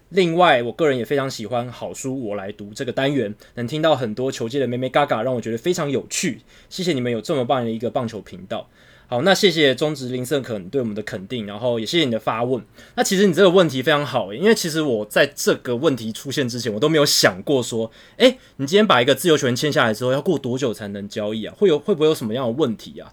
[0.08, 6.40] 另外，我个人也非常喜欢好书我来读这个单元，能听到很多球界的眉眉角角，让我觉得非常有趣。
[6.70, 8.70] 谢谢你们有这么棒的一个棒球频道。”
[9.10, 12.62] 好，那谢谢中职林胜肯对我们的肯定，然后也谢谢你的发问。
[12.94, 21.54] 那其实你这个问题非常好，因为其实我在这个问题出现之前，我都没有想过说，诶，你今天把一个自由球员签下来之后，要过多久才能交易啊？
[21.56, 23.10] 会有会不会有什么样的问题啊？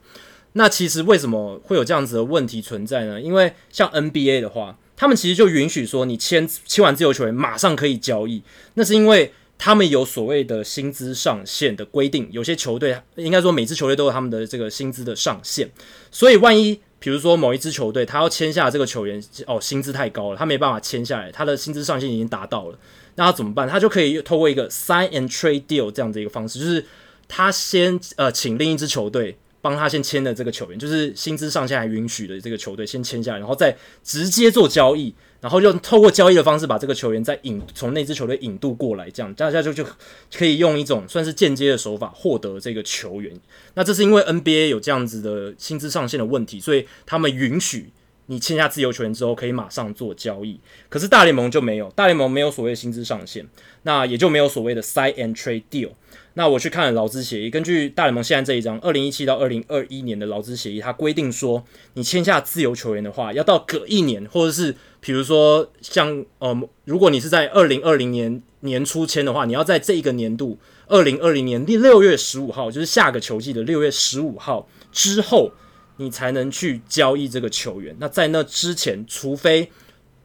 [0.52, 3.22] 那其实为什么会有这样子的问题存在呢？
[3.22, 9.32] 因为像 NBA 的话，他们其实就允许说，你签签完自由球员马上可以交易，那是因为。
[9.58, 15.70] 他们有所谓的薪资上限的规定，有些球队应该说每支球队都有他们的这个薪资的上限，
[16.12, 22.78] 所以万一比如说某一支球队他要签下这个球员，哦，薪资太高了，他没办法签下来，他的薪资上限已经达到了，
[23.16, 23.68] 那他怎么办？
[23.68, 26.86] 他就可以透过一个 sign and trade deal 这样的一个方式，就是
[27.28, 35.14] 他先呃请另一支球队帮他先签的这个球员，就是薪资上限还允许的这个球队先签下来，然后再直接做交易。
[35.46, 39.86] 然后就透过交易的方式把这个球员再引从那支球队引渡过来，这样大家就就
[40.34, 43.32] 可以用一种算是间接的手法获得这个球员。
[43.76, 47.92] 那这是因为 NBA 有这样子的薪资上限的问题，所以他们允许
[48.26, 50.60] 你签下自由球员之后可以马上做交易。
[50.90, 53.46] 可是大联盟就没有，大联盟没有所谓的薪资上限，
[53.84, 55.92] 那也就没有所谓的 sign and trade deal。
[56.38, 75.54] 那我去看了劳资协议，根据大联盟现在这一张二零一七到二零二一年的劳资协议，它规定说，你签下自由球员的话，要到隔一年，或者是比如说像呃，如果你是在二零二零年年初签的话，你要在这一个年度二零二零年第六月十五号，就是下个球季的六月十五号之后，
[75.96, 77.96] 你才能去交易这个球员。
[77.98, 79.72] 那在那之前，除非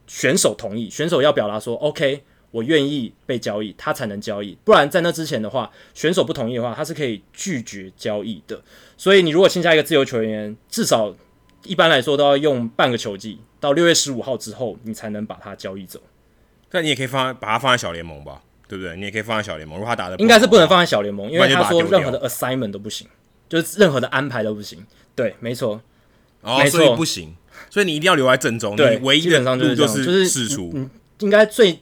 [0.07, 2.23] 选手同意，选手要表达说 OK。
[2.51, 4.57] 我愿意被交易，他才能交易。
[4.63, 8.61] 不然在那之前的话，选手不同意的话，他是可以拒绝交易的。
[8.97, 11.15] 所以你如果签下一个自由球员，至少
[11.63, 16.01] 一般来说都要用半个球季，到六月十五号之后，你才能把他交易走。
[16.71, 18.95] 那你也可以放把他放在小联盟吧，对不对？
[18.97, 19.77] 你也可以放在小联盟。
[19.77, 23.07] 如果他打的应该是不能放在小联盟，因为他说任何的 assignment 都不行，
[23.47, 24.85] 就是任何的安排都不行。
[25.15, 25.81] 对，没错，
[26.41, 27.35] 哦，没错，所以不行。
[27.69, 28.75] 所以你一定要留在正中。
[28.75, 30.71] 对，你唯一的路就是就是释出。
[30.75, 31.81] 嗯，应该最。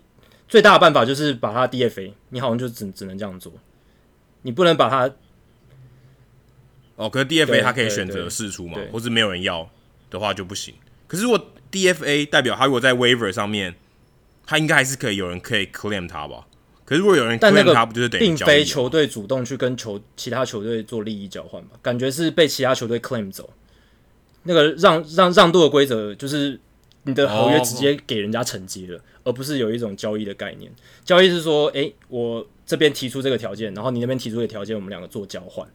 [0.50, 3.54] 最大的办法就是把他 DFA，你好像就只只能这样做，
[4.42, 5.14] 你不能把他
[6.96, 7.08] 哦。
[7.08, 9.70] 可是 DFA 他可以选择释出嘛，或是没有人要
[10.10, 10.74] 的话就不行。
[11.08, 13.76] 可是如果 DFA 代表他如果在 Waiver 上面，
[14.48, 16.48] 他应该还是可以有人可以 claim 他吧？
[16.84, 21.78] 可是如果有人 claim 他，不就是等于并非球队主动去跟球其他球队做利益交换吧？
[21.84, 23.48] 感觉是被其他球队 claim 走。
[24.44, 26.60] 那个让让让渡的规则就是。
[27.04, 30.72] 你的合约直接给人家承接了，oh, 而不是有一种交易的概念。
[31.06, 35.68] 交易是说，诶、欸，我这边提出这个条件，然后你那边提出的条件，我们两个做交换。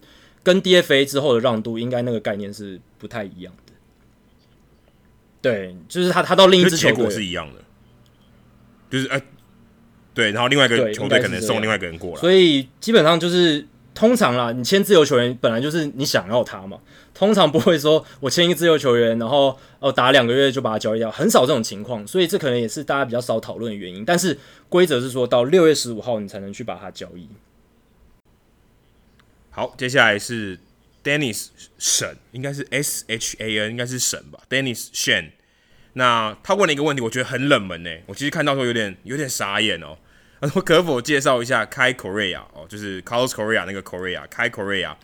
[0.42, 3.72] 跟 DFA 之后的让渡，应该那个概念是不太一样的。
[5.40, 7.62] 对，就是他他到另一支球队结果是一样的，
[8.90, 9.24] 就是哎、欸，
[10.12, 13.66] 对，然后另外一个球队可能送另外一个人过来，所以基本上就是。
[13.94, 16.80] 通常啦，你签自由球员本来就是你想要他嘛，
[17.14, 24.04] 通常不会说我签一个自由球员，然后哦打两个月就把他交易掉，很少这种情况，所以这可能也是大家比较少讨论的原因。
[24.04, 24.36] 但是
[24.68, 27.28] 规则是说到六月十五号你才能去把它交易。
[29.50, 30.58] 好，接下来是
[31.04, 35.30] Dennis 沈，应该是 S H A N，应该是沈吧，Dennis Shen。
[35.92, 39.96] 那他问了一个问题，我觉得很冷门诶，我其实看到时候有点有点傻眼哦。
[40.54, 44.94] 我可否介绍一下 Kai Correa 哦，就是 Carlos Correa 那个 Korea 开 Korea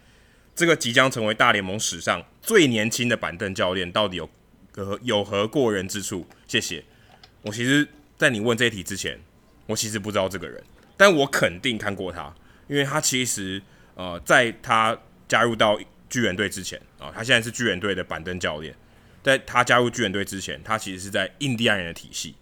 [0.55, 4.29] 这个即将成为大联盟史上最年轻的板凳教练，到底有
[4.73, 6.27] 何有何过人之处？
[6.47, 6.85] 谢谢。
[7.43, 7.89] 我其实，
[8.19, 9.19] 在你问这一题之前，
[9.67, 10.63] 我其实不知道这个人，
[10.97, 12.35] 但我肯定看过他，
[12.67, 13.63] 因为他其实
[13.95, 15.79] 呃，在他加入到
[16.11, 18.75] 巨人队之前啊、他现在是巨人队的板凳教练，
[19.23, 22.35] 在他加入巨人队之前，他其实是在印第安人的体系。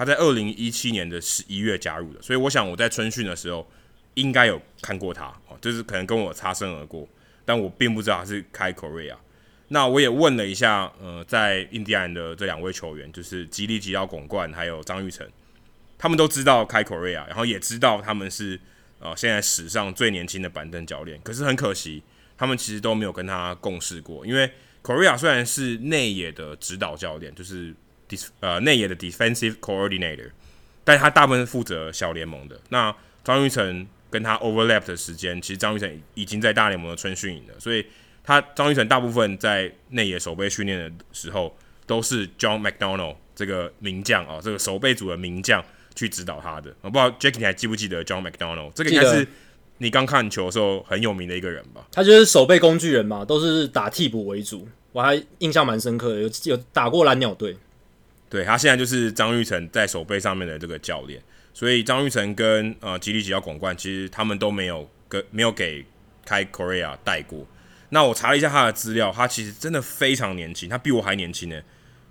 [0.00, 3.70] 他在二零一七年的十一月加入的，所以我想我在春训的时候
[4.14, 7.06] 应该有看过他哦，就是可能跟我擦身而过，
[7.44, 9.14] 但我并不知道他是开 Correa。
[9.68, 15.28] 那我也问了一下，呃，在印第安的这两位球员，就是吉利吉奥巩冠还有张玉成，
[15.98, 18.58] 他们都知道开 Correa，然后也知道他们是
[19.00, 21.20] 呃现在史上最年轻的板凳教练。
[21.22, 22.02] 可是很可惜，
[22.38, 24.50] 他们其实都没有跟他共事过，因为
[24.82, 27.74] Correa 虽然是内野的指导教练，就是。
[28.40, 30.30] 呃，内野的 defensive coordinator，
[30.84, 32.60] 但是他大部分是负责小联盟的。
[32.70, 37.84] 那张玉成跟他 overlap 的时间，其实张玉成已经在大联盟的春训营了，所以
[38.24, 41.56] 他张玉成大部分在内野守备训练的时候，
[41.86, 46.74] 都是 John McDonald 这个名将啊，这个守备组的名将去指导他的。
[46.80, 48.72] 我不知道 Jacky 你还记不记得 John McDonald？
[48.74, 49.26] 这个应该是
[49.78, 51.86] 你刚看球的时候很有名的一个人吧？
[51.92, 54.66] 他就是守备工具人嘛，都是打替补为主。
[54.92, 57.56] 我还印象蛮深刻的，有有打过蓝鸟队。
[58.30, 61.20] 对，他现在就是张玉成在守备上面的这个教练。
[61.52, 65.84] 所以张玉成跟呃吉利吉捞广冠，其实他们都没有跟没有给
[66.24, 67.44] 开 Korea 带过。
[67.88, 71.60] 那我查了一下他的资料，他其实真的非常年轻，他比我还年轻呢，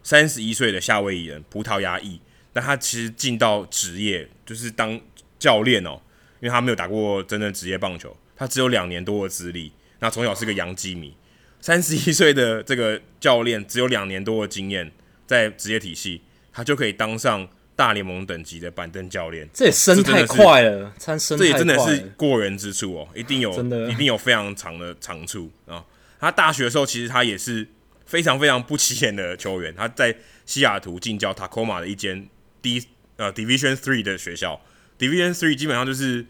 [0.04, 2.20] 三十一岁的夏威夷人，葡萄牙裔。
[2.52, 5.00] 那他其实进到职业就是当
[5.40, 6.02] 教练哦，
[6.42, 9.72] 因为他没有打过真正职业棒球，他只有两年多的资历。
[10.00, 11.16] 那从小是个洋基迷，
[11.62, 14.92] 三十一岁的这个教练只有两年多的经验，
[15.30, 16.22] 在职业体系，
[16.52, 17.48] 他就可以当上。
[17.76, 25.82] 大联盟等级的板凳教练，这也升太快了，这升这也真的是过人之处哦，一定有，真的一定有非常长的长处啊。
[26.20, 27.66] 他大学的时候，其实他也是
[28.06, 30.14] 非常非常不起眼的球员，他在
[30.46, 32.28] 西雅图近郊塔科马的一间
[32.62, 34.60] D 呃 Division Three 的学校
[35.00, 36.26] ，Division Three 基本上就是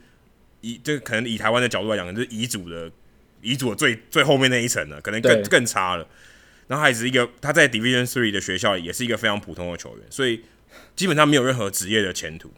[0.62, 2.92] 以这个可能以台湾的角度来讲，就是乙组的
[3.42, 6.08] 乙组的最最后面那一层了，可能更更差了。
[6.70, 10.46] 然后还是一个他在 Division Three 的学校，也是一个非常普通的球员，所以。
[10.96, 12.54] 基本上没有任何职业的前途，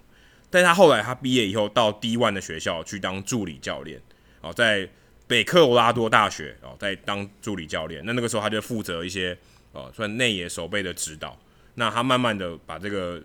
[0.49, 4.01] 但是他后来他毕业以后到 D One 的学校去当助理教练，
[4.41, 4.89] 哦，在
[5.27, 8.03] 北科罗拉多大学哦，在当助理教练。
[8.05, 9.37] 那那个时候他就负责一些
[9.71, 11.39] 哦，算内野守备的指导。
[11.75, 13.23] 那他慢慢的把这个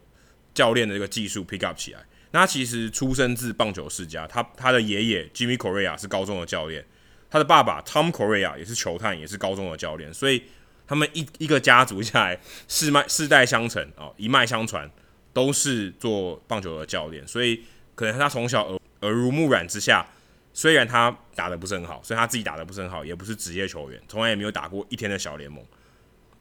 [0.54, 2.00] 教练的这个技术 pick up 起来。
[2.30, 6.84] 那他其实出生自棒球世家，他他的爷爷 Jimmy Correa 是高中的教练，
[7.28, 10.44] 他的爸爸 Tom Correa 也是球探，也是高中的教练，所以。
[10.86, 14.90] 他们一一个家族下来世脉世代相承哦，一脉相传，
[15.32, 17.62] 都是做棒球的教练，所以
[17.94, 20.06] 可能他从小耳耳濡目染之下，
[20.52, 25.64] 虽然他打得不是很好，所以他自己打得不是很好，也不是职业球员，从来也没有打过一天的小联盟，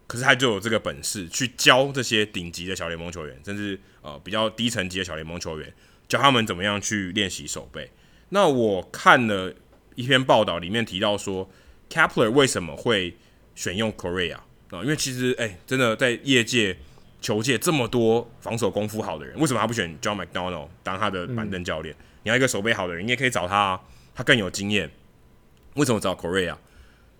[0.07, 5.73] 可是他就有这个本事去教这些顶级的小联盟球员，甚至呃比较低层级的小联盟球员，
[6.07, 7.91] 教他们怎么样去练习守备。
[8.29, 9.53] 那我看了
[9.95, 11.49] 一篇报道，里面提到说
[11.89, 13.17] ，Kepler 为什么会
[13.55, 16.77] 选用 Correa 啊，因为其实哎、欸，真的在业界、
[17.21, 21.95] 球界这么多防守功夫好的人，为什么他不选 John McDonald 当他的板凳教练？
[21.95, 23.81] 嗯、你要一个守备好的人，你也可以找他、啊，
[24.13, 24.91] 他更有经验。
[25.75, 26.57] 为什么找 Correa？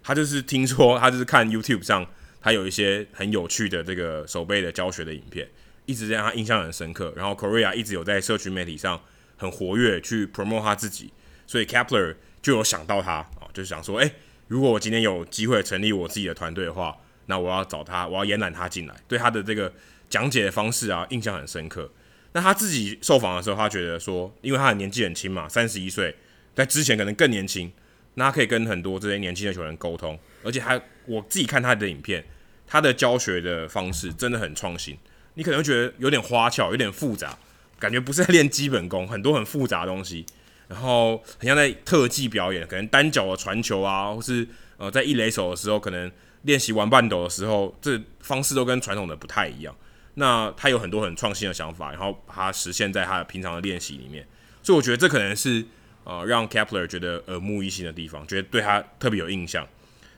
[0.04, 2.06] 他就是听说他就是看 YouTube 上
[2.42, 5.48] 他有一些很有趣的这个守备的教学的影片，
[5.86, 7.14] 一直让他印象很深刻。
[7.16, 9.02] 然后 Correa 一直有在社群媒体上
[9.38, 11.14] 很活跃去 promote 他自己，
[11.48, 14.16] 所以 Kepler 就有想到他啊，就是想说，哎、欸。
[14.48, 19.74] 如果我今天有机会成立我自己的团队的话，那我要找他，我要延揽他进来，对他的这个
[20.10, 21.90] 讲解的方式啊，印象很深刻。
[22.34, 26.16] 那他自己受访的时候，他觉得说，因为他的年纪很轻嘛，三十一岁，
[26.54, 27.72] 在之前可能更年轻，
[28.16, 32.24] 那他可以跟很多这些年轻的球员沟通，而且还我自己看他的影片，
[32.68, 34.98] 他的教学的方式真的很创新。
[35.34, 37.38] 你可能会觉得有点花俏，有点复杂，
[37.80, 40.26] 感觉不是在练基本功，很多很复杂的东西。
[40.68, 44.48] 然后很像在特技表演，可能单脚的传球啊，或是
[44.78, 46.12] 呃在一垒手的时候，可能
[46.42, 49.76] 练习玩半斗的时候，这方式都跟传统的不太一样。
[50.16, 54.26] 那他有很多很创新的想法，然后把它实现在他平常的练习里面。
[54.64, 55.64] 所以我觉得这可能是
[56.04, 59.68] 呃让 Kepler 觉得耳目一新的地方，觉得对他特别有印象。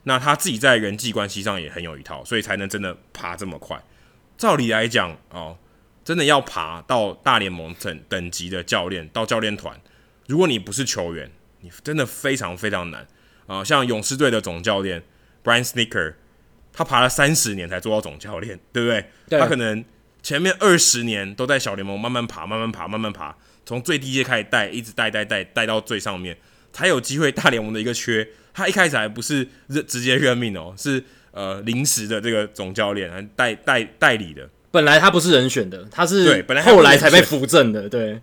[0.03, 3.77] 那他自己在人际关系上也很有一套，所以才能真的爬这么快。
[4.37, 5.57] 照理来讲哦，
[6.05, 9.77] 真的要爬到大联盟等等级的教练，到教练团。
[10.27, 13.01] 如果你不是球员，你真的非常非常难
[13.47, 13.65] 啊、呃！
[13.65, 15.01] 像勇士队的总教练
[15.43, 16.13] Brian Snicker，
[16.71, 19.05] 他爬了三十年才做到总教练，对不对？
[19.29, 19.39] 对。
[19.39, 19.83] 他可能
[20.21, 26.37] 前面二十年都在小联盟慢慢爬，慢慢爬，慢慢爬，从最低阶开始带，一直带带带带到最上面，
[26.71, 28.27] 才有机会大联盟的一个缺。
[28.53, 29.47] 他一开始还不是
[29.87, 34.49] 直接任命哦，是呃临时的这个总教练，还代代代理的。
[34.71, 38.19] 本来他不是人选的，他是对，本来后来才被扶正的，对。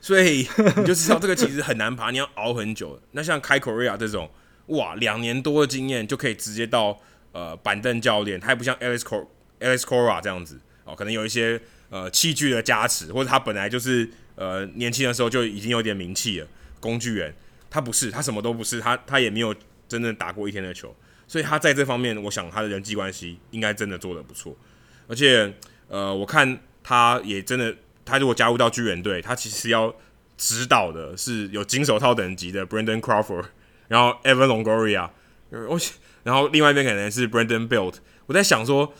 [0.00, 3.00] 所以你就知道这个其实很难爬，你要熬很久。
[3.12, 4.30] 那像 Kai Correa 这种，
[4.66, 6.98] 哇，两年多的经验就可以直接到
[7.32, 9.26] 呃板凳教练，他也不像 Alex Cor
[9.60, 11.60] Alex Cora 这样子哦，可能有一些
[11.90, 16.46] 呃器具的加持，或者他本来就是呃年轻的时候就已经有点名气了，
[16.80, 17.34] 工具人。
[17.70, 19.54] 他不是，他什么都不是，他他也没有
[19.88, 20.94] 真正打过一天的球，
[21.26, 24.56] 所以他在这方面，我想他的人际关系应该真的做得不错。
[25.06, 25.52] 而且
[25.88, 27.74] 呃，我看他也真的。
[28.08, 29.94] 他如果加入到巨人队，他其实要
[30.36, 33.44] 指导的是有金手套等级的 Brandon Crawford，
[33.88, 35.10] 然后 Evan Longoria，
[35.50, 35.78] 我
[36.24, 37.94] 然后另外一边可能是 Brandon Belt。
[38.26, 38.92] 我在想说，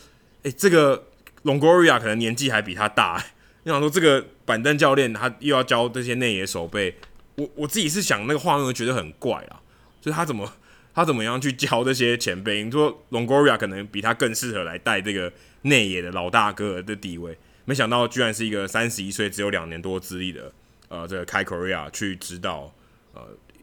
[0.43, 1.07] 诶，这个
[1.43, 3.23] Longoria 可能年纪还比他大。
[3.63, 6.95] 你想说这个板凳教练他又要教这些内野守备，
[7.35, 9.59] 我我自己是想那个画面，我觉得很怪啊，
[10.01, 10.51] 就是他怎么
[10.95, 12.63] 他怎么样去教这些前辈？
[12.63, 15.31] 你说 Longoria 可能比他更适合来带这个
[15.63, 17.37] 内野的老大哥的地位，
[17.69, 20.51] 没想到居然是一个三十一岁只有两年多资历的
[20.87, 22.73] 呃这个 Kai Correa 去指导
[23.13, 23.21] 呃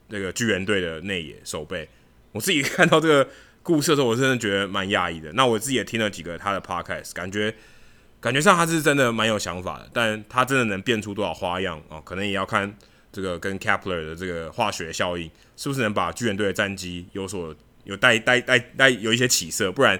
[0.09, 1.89] 这个巨人队的内野守备。
[2.31, 3.29] 我自己 看到这个
[3.65, 5.33] 故事的时候，我真的觉得蛮讶异的。
[5.33, 7.53] 那我自己也听了几个他的 podcast，感觉
[8.21, 12.79] 感觉上他是真的蛮有想法的，但他真的能变出多少花样啊，可能也要看。
[13.13, 19.73] 这个跟 Kepler 的这个化学效应，是不是能把巨人队的战绩有所有带带带带有一些起色？
[19.73, 19.99] 不然，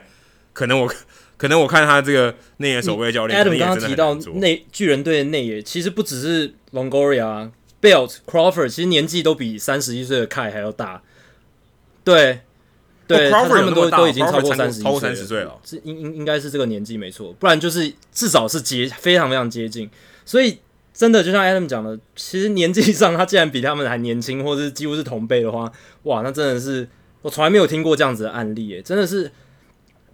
[0.53, 0.95] 可能我
[1.37, 11.03] 可能我看他这个内野守卫教练，Adam 刚刚提到内巨人队的内野，其实不只是 Longoria、Belt、Crawford，其实年纪都比三十一岁的 Kai 还要大。
[12.05, 12.41] 对，
[13.07, 19.91] 对，他们都都已经超过三十一岁了，是应应应该是这个年纪没错，不然就是至少是接 非常非常接近，
[20.25, 20.59] 所以。
[20.99, 25.71] 真的就像 Adam 讲的，其实年纪上他竟然比他们还年轻，或者是几乎是同辈的话，
[26.05, 26.89] 哇，那真的是
[27.21, 29.31] 我从来没有听过这样子的案例，诶，真的是，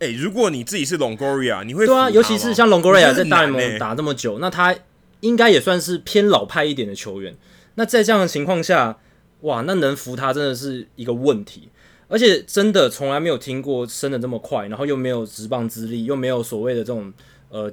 [0.02, 4.74] 哎、欸，如果你自己是 Longoria，你会对啊，尤其是像 Longoria 在大联盟打这么久，那他
[5.20, 7.36] 应该也算是偏老派一点的球员。
[7.76, 8.98] 那在这样的情况下，
[9.42, 11.68] 哇，那能服他真的是一个问题，
[12.08, 17.12] 而且真的从来没有听过升的这么快，然后又没有职棒资历，又没有所谓的这种
[17.50, 17.72] 呃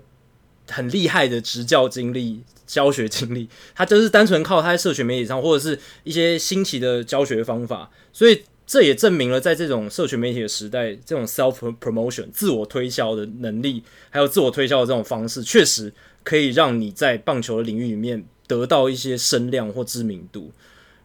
[0.69, 2.43] 很厉害的执教经历。
[2.69, 15.91] 教学经历，他就是单纯靠他在社群媒体上或者是一些新奇的教学方法，所以这也证明了在这种社群媒体的时代，这种 self promotion 自我推销的能力，还有自我推销的这种方式，确实
[16.23, 20.51] 可以让你在棒球的领域里面得到一些声量或知名度。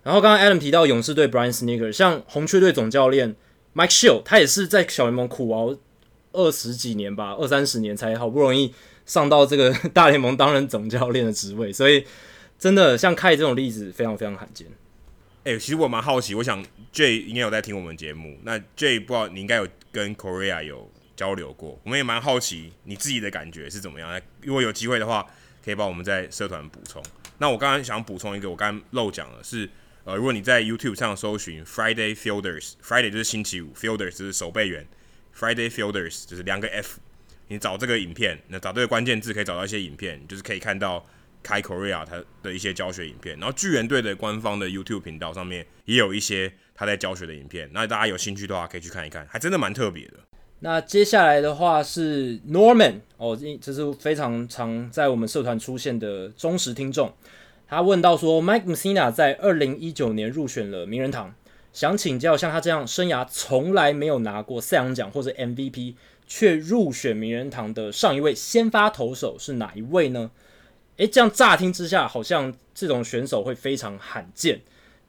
[0.03, 3.35] 然后刚刚 Adam 提到勇士队 Brian Snitker，像红雀队总教练
[3.75, 5.75] Mike Shildt，他也是在小联盟苦熬
[6.33, 8.75] 二十几年吧，二三十年才好不容易。
[9.07, 12.05] 上到这个大联盟担任总教练的职位，所以
[12.59, 14.67] 真的像 Kai 这种例子非常非常罕见。
[15.45, 24.19] 哎、其实我蛮好奇，我想 J 应该有在听我们节目，那 J 不知道你应该有跟 Korea 有交流过，我们也蛮好奇你自己的感觉是怎么样。
[24.41, 25.27] 如果有机会的话，
[25.63, 27.03] 可以帮我们在社团补充。
[27.37, 29.69] 那我刚刚想补充一个，我刚刚漏讲了是，
[30.05, 34.87] 呃，如果你在 YouTube 上搜寻 Friday Fielders，Friday 就是星期五，Fielders 就是守备员
[35.39, 36.99] ，Friday Fielders 就是两个 F。
[37.49, 41.05] 你找这个影片，那找这个关键字可以找到一些影片，就是可以看到
[41.45, 43.39] Kai Correa 他的一些教学影片。
[43.39, 47.71] 然后巨人队的官方的 YouTube 频道上面也有一些他在教学的影片。
[47.73, 50.15] 那大家有兴趣的话，可以去看一看，还真的蛮特别的。
[50.61, 57.13] 那接下来的话是 Norman 哦，这是非常常在我们社团出现的忠实听众。
[57.69, 61.35] 他问到说，Mike Mussina 在二零一九年入选了名人堂，
[61.73, 65.95] 想请教像他这样生涯从来没有拿过赛扬奖或者 MVP。
[66.27, 70.31] 却入选名人堂的上一位先发投手是哪一位呢？
[70.97, 74.61] 诶，这样乍听之下，好像这种选手会非常罕见，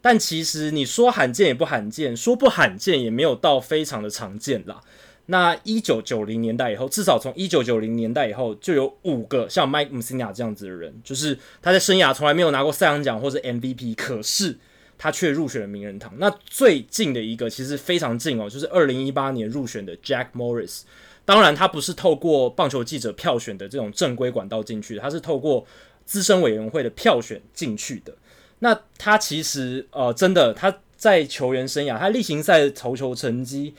[0.02, 4.82] 但其实你说罕见也不罕见，说不罕见也没有到非常的常见啦。
[5.28, 14.58] 那一九九零年代以后，至少从一九九零年代以后，就有五个像 Mike m u s i n a 这样子的人，就是他在生涯从来没有拿过赛扬奖或者 MVP，可是
[14.98, 16.14] 他却入选了名人堂。
[16.18, 20.82] 那最近的一个其实非常近哦，就是二零一八年入选的 Jack Morris。
[21.26, 25.66] 当然，他不是透过棒球记者票选的这种正规管道进去，他是透过
[26.06, 28.14] 资深委员会的票选进去的。
[28.60, 33.74] 那他其实呃，真的他在球员生涯，他例行赛的投球成绩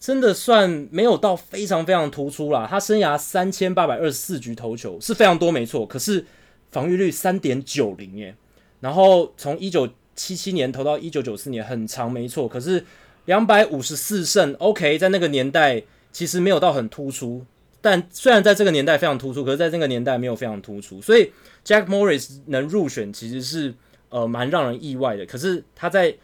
[0.00, 2.66] 真的算没有到非常非常突出啦。
[2.68, 5.84] 他生涯三千八百二十四局投球是非常多，没错。
[5.84, 6.24] 可是
[6.70, 8.34] 防御率三点九零耶，
[8.80, 12.48] 然后从一九七七年投到一九九四年，很长，没错。
[12.48, 12.82] 可是
[13.26, 15.82] 两百五十四胜，OK，在那个年代。
[16.16, 17.44] 其实没有到很突出，
[17.82, 21.30] 但虽然在这个年代非常突出，可是在这个年代没有非常突出，所以
[21.62, 23.74] Jack Morris 能入选其实是
[24.08, 25.26] 呃蛮让人意外的。
[25.26, 26.16] 可是他在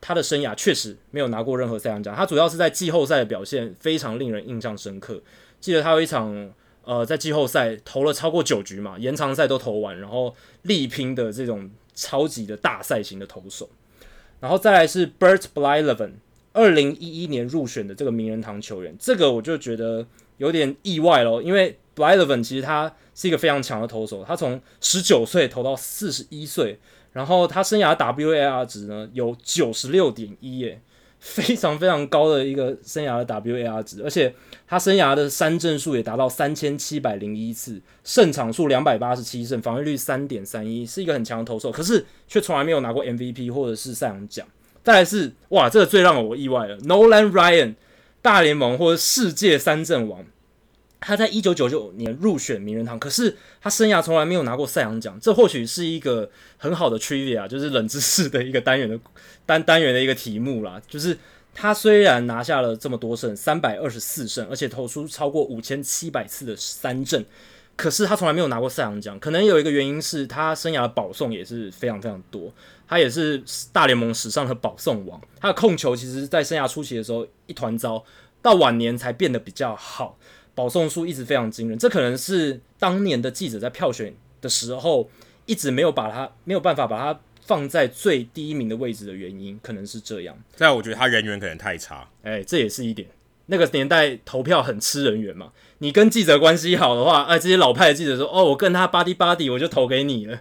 [0.00, 5.20] 他的生涯确实没有拿过任何赛扬奖，他主要是在季后赛的表现非常令人印象深刻。
[5.58, 6.52] 记得他有一场
[6.84, 10.32] 呃在季后赛投了超过九局嘛，延长赛都投完，然后
[10.62, 13.68] 力拼的这种超级的大赛型的投手。
[14.38, 16.12] 然后再来是 Bert Blyleven。
[16.52, 20.06] 二零一一年入选的这个名人堂球员，这个我就觉得
[20.38, 26.78] 有点意外咯，因为 Blyleven 其实他是一个非常强的投手，他从十九岁投到四十一岁，
[27.12, 30.80] 然后他生涯 WAR 值呢有九十六点一耶，
[31.18, 34.34] 非常非常高的一个生涯的 WAR 值，而且
[34.66, 44.46] 他生涯的三振数也达到三千七百零一次，胜场数两百八十七胜，防御率三点三一，是一个很强的投手，可是却从来没有拿过 MVP 或者是赛扬奖。
[44.82, 47.74] 再来是哇，这个最让我意外了，Nolan Ryan，
[48.22, 50.24] 大联盟或者世界三振王，
[51.00, 55.18] 他在一九九九年入选名人堂，可是他生涯从来没有拿过赛扬奖。
[55.20, 58.98] 这或许是一个很好的 trivia，就是冷知识的一个单元的
[59.46, 60.80] 单单元的一个题目啦。
[60.88, 61.16] 就是
[61.54, 67.24] 他虽然拿下了这么多胜，三百二十四胜，而且投出超过五千七百次的三振，
[67.76, 69.18] 可是他从来没有拿过赛扬奖。
[69.18, 72.52] 可能有一个原因是他生涯保送也是非常非常多，
[72.90, 73.40] 他也是
[73.72, 75.20] 大联盟史上的保送王。
[75.40, 78.04] 他的控球其实，在生涯初期的时候一团糟，
[78.42, 80.18] 到晚年才变得比较好。
[80.56, 85.08] 保送数一直非常惊人，这可能是当年的记者在票选的时候
[85.46, 90.36] 一直没有把他没有办法把他放在最第一名的位置的原因，可能是这样。
[90.56, 93.08] 再我觉得他人缘可能太差，哎、这也是一点。
[93.46, 100.40] 那个年代投票很吃人缘嘛，你跟记者关系好的话，哎，这些老派的记者说，哦，我跟他巴蒂巴蒂我就投给你了。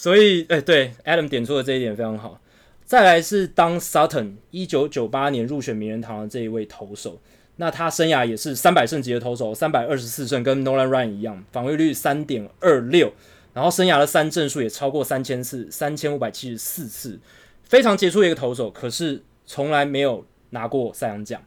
[0.00, 2.40] 所以，哎，对，Adam 点出的这一点非常好。
[2.86, 7.20] 再来是当 Sutton 一九九八年入选名人堂的这一位投手。
[7.56, 13.12] 那他生涯也是三百胜级的投手，三百二十四胜，跟 Nolan Ryan 一样，防御率三点二六，
[13.52, 17.20] 然后生涯的三振数也超过三千次，三千五百七十四次，
[17.64, 21.42] 非常杰出的一个投手，可是从来没有拿过赛扬奖。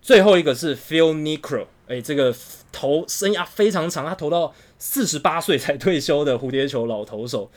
[0.00, 2.32] 最后一个是 Phil Niekro，哎、这个
[2.70, 7.50] 投生涯非常长，他投到四十八岁才退休的蝴蝶球老投手。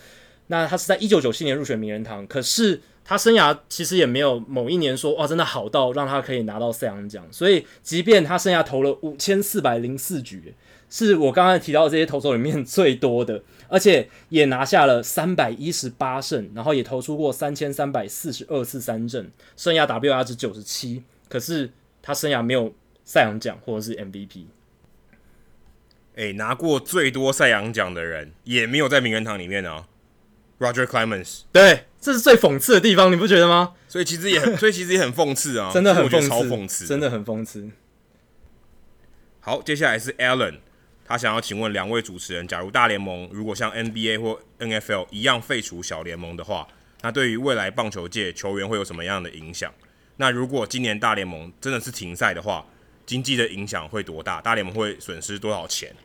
[0.50, 2.82] 那他是在一九九七年入选名人堂，可是。
[3.02, 10.54] 他生涯其实也没有某一年说哇，真的好到让他可以拿到赛扬奖，所以即便他生涯投了五千四百零四局，
[10.92, 21.72] 是我刚才提到的这些投手里面最多的，而且也拿下了三百一十八胜，然后也投出过三千三百四十二次三振，生涯 WR 值九十七，可是
[22.04, 22.72] 他生涯没有
[23.04, 24.46] 赛扬奖或者是 MVP。
[26.14, 29.88] 诶，拿过最多赛扬奖的人也没有在名人堂里面啊。
[30.60, 33.74] Roger Clemens，对，这是最讽刺的地方，你不觉得吗？
[33.88, 37.70] 所以其实也很， 所以其实也很讽刺啊，真的很讽刺，超讽刺，真的很讽刺。
[39.40, 40.60] 好，接下来是 Alan，
[41.06, 46.68] 他想要请问两位主持人，假如大联盟如果像 NBA 或 NFL 一样废除小联盟的话，
[47.02, 49.74] 那对于未来棒球界球员会有什么样的影响？
[50.18, 52.66] 那如果今年大联盟真的是停赛的话，
[53.06, 54.42] 经济的影响会多大？
[54.42, 55.96] 大联盟会损失多少钱？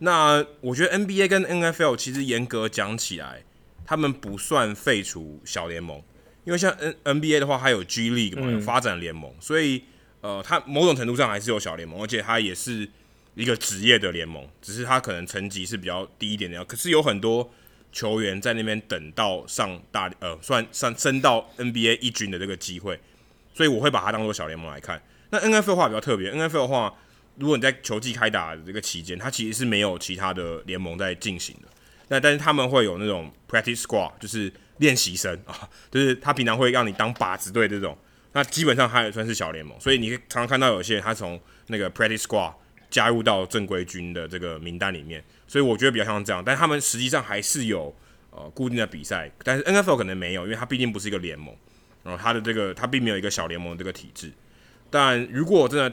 [0.00, 3.42] 那我觉得 NBA 跟 NFL 其实严格讲起来。
[3.84, 6.02] 他们不算废除小联盟，
[6.44, 9.84] 因为像 N NBA 的话，它有 G League 嘛，有发展联盟，嗯、所以
[10.20, 12.88] 呃，它某种程度上还是有小联盟，而且它也是
[13.34, 16.64] 一个职业的联盟，只是它可能层级是比较低一点的。
[16.64, 17.50] 可是有很多
[17.92, 22.98] 球员在那边等到上大呃，算上升到 NBA 一军的这个机会，
[23.52, 25.02] 所以我会把它当做小联盟来看。
[25.30, 26.94] 那 NFL 的话比较特别，NFL 的话，
[27.36, 31.68] 如果你在球季开打的这个期间，它其实是没有其他的联盟在进行的。
[32.14, 37.98] 那但是他们会有那种 practice squad，就是练习生啊，就是他平常会让你当靶子队这种。
[38.32, 42.54] 那基本上他也算是小联盟，所以你常常看到有些人他从那个 practice squad
[42.88, 45.24] 加入到正规军的这个名单里面。
[45.48, 47.92] 所以我觉得比较像这样，但他们实际上还是有
[48.30, 49.28] 呃固定的比赛。
[49.42, 51.52] 但是 NFL 可能没有，因为它毕竟不是一个联盟，
[52.04, 54.30] 然后它的这个它并没有一个小联盟的这个体制。
[54.88, 55.92] 但如果真的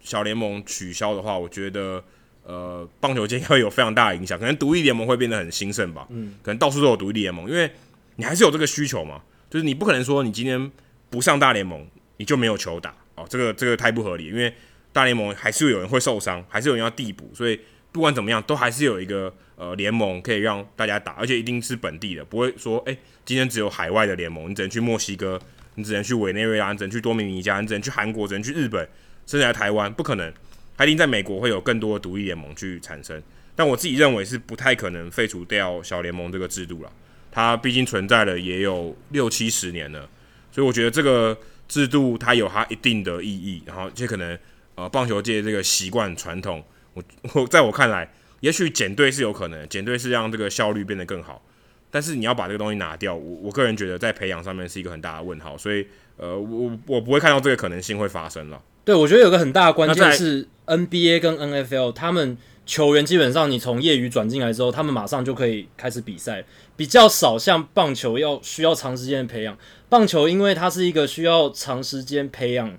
[0.00, 2.02] 小联盟取消的话，我觉得。
[2.42, 6.06] 呃，棒球界会有非常大的影响，可能独立联盟会变得很兴盛吧。
[6.10, 7.70] 嗯，可能到处都有独立联盟，因为
[8.16, 9.22] 你还是有这个需求嘛。
[9.48, 10.70] 就是你不可能说你今天
[11.10, 11.86] 不上大联盟，
[12.16, 13.26] 你就没有球打哦。
[13.28, 14.52] 这个这个太不合理，因为
[14.92, 17.60] 大联盟还是有人会受伤，还是有人要递补，所以
[17.92, 25.40] 不管怎么样，都还是有一个呃联盟可以让大家打，而且一定是本地的，不会说哎、欸，今天只有海外的联盟，你只能去墨西哥，
[25.74, 28.88] 你只能去委内瑞拉，你只能去多米尼加，你只能去韩国，只能去日本，
[29.26, 30.32] 甚至来台湾，不可能。
[30.80, 33.22] 他一定在美国会有更多的独立联盟去产生，
[33.54, 36.90] 但我自己认为是不太可能废除掉小联盟这个制度了。
[37.30, 40.08] 它毕竟存在了也有六七十年了，
[40.50, 43.62] 所以我觉得这个制度它有它一定的意义。
[43.66, 44.38] 然后这可能
[44.74, 46.64] 呃棒球界这个习惯传统，
[46.94, 47.04] 我
[47.34, 48.10] 我在我看来，
[48.40, 51.44] 也许减队是有可能，减队是让这个效率变得更好。
[51.90, 55.58] 但是你要把这个东西拿掉，我我个人觉得在培养上面是一个很大的问号。
[55.58, 58.62] 所以呃我我不会看到这个可能性会发生了。
[58.90, 62.36] 对，我觉得有个很大的关键是 NBA 跟 NFL，他们
[62.66, 66.44] 球员基本上你从业余转进来之后，他们马上就可以开始比赛，
[66.76, 69.56] 比较少像棒球要需要长时间的培养。
[69.88, 72.76] 棒球因为它是一个需要长时间培养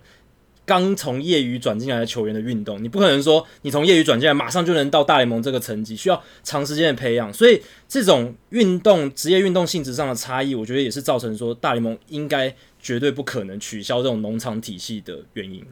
[0.65, 7.33] 刚从业余转进来的球员的运动，你不可能说你从业余转进来马上就能到大联盟这个层级，需要长时间的培养。
[7.33, 15.65] 所以这种运动职业运动性质上的差异，我觉得也是造成说大联盟应该绝对不可能取消这种农场体系的原因。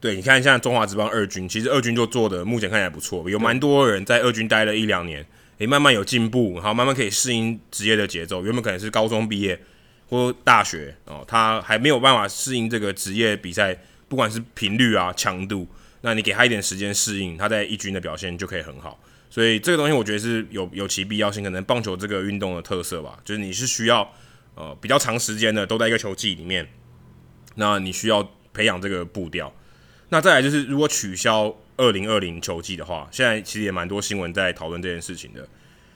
[0.00, 5.26] 对，你看，像中华职棒二军，其实二军就做的目前看起来不错，有蛮多人在二军待了一两年，
[5.58, 8.42] 诶，慢慢有进步，然后慢慢可以适应职业的节奏。
[8.42, 9.60] 原本可能是高中毕业
[10.08, 13.76] 或大学哦，他还没有办法适应这个职业比赛，
[14.08, 15.68] 不管是频率啊、强度，
[16.00, 18.98] 那你给他一点时间适应，他在一军的表现就可以很好。
[19.28, 24.10] 所以这个东西我觉得是有有其必要性，可能棒球这个运动的特色吧，就是你是需要
[24.54, 26.66] 呃比较长时间的都在一个球季里面，
[27.56, 29.52] 那你需要培养这个步调。
[30.10, 35.48] 那再来就是如果取消二零二零球季的话，现在其实也蛮多新闻在讨论这件事情的。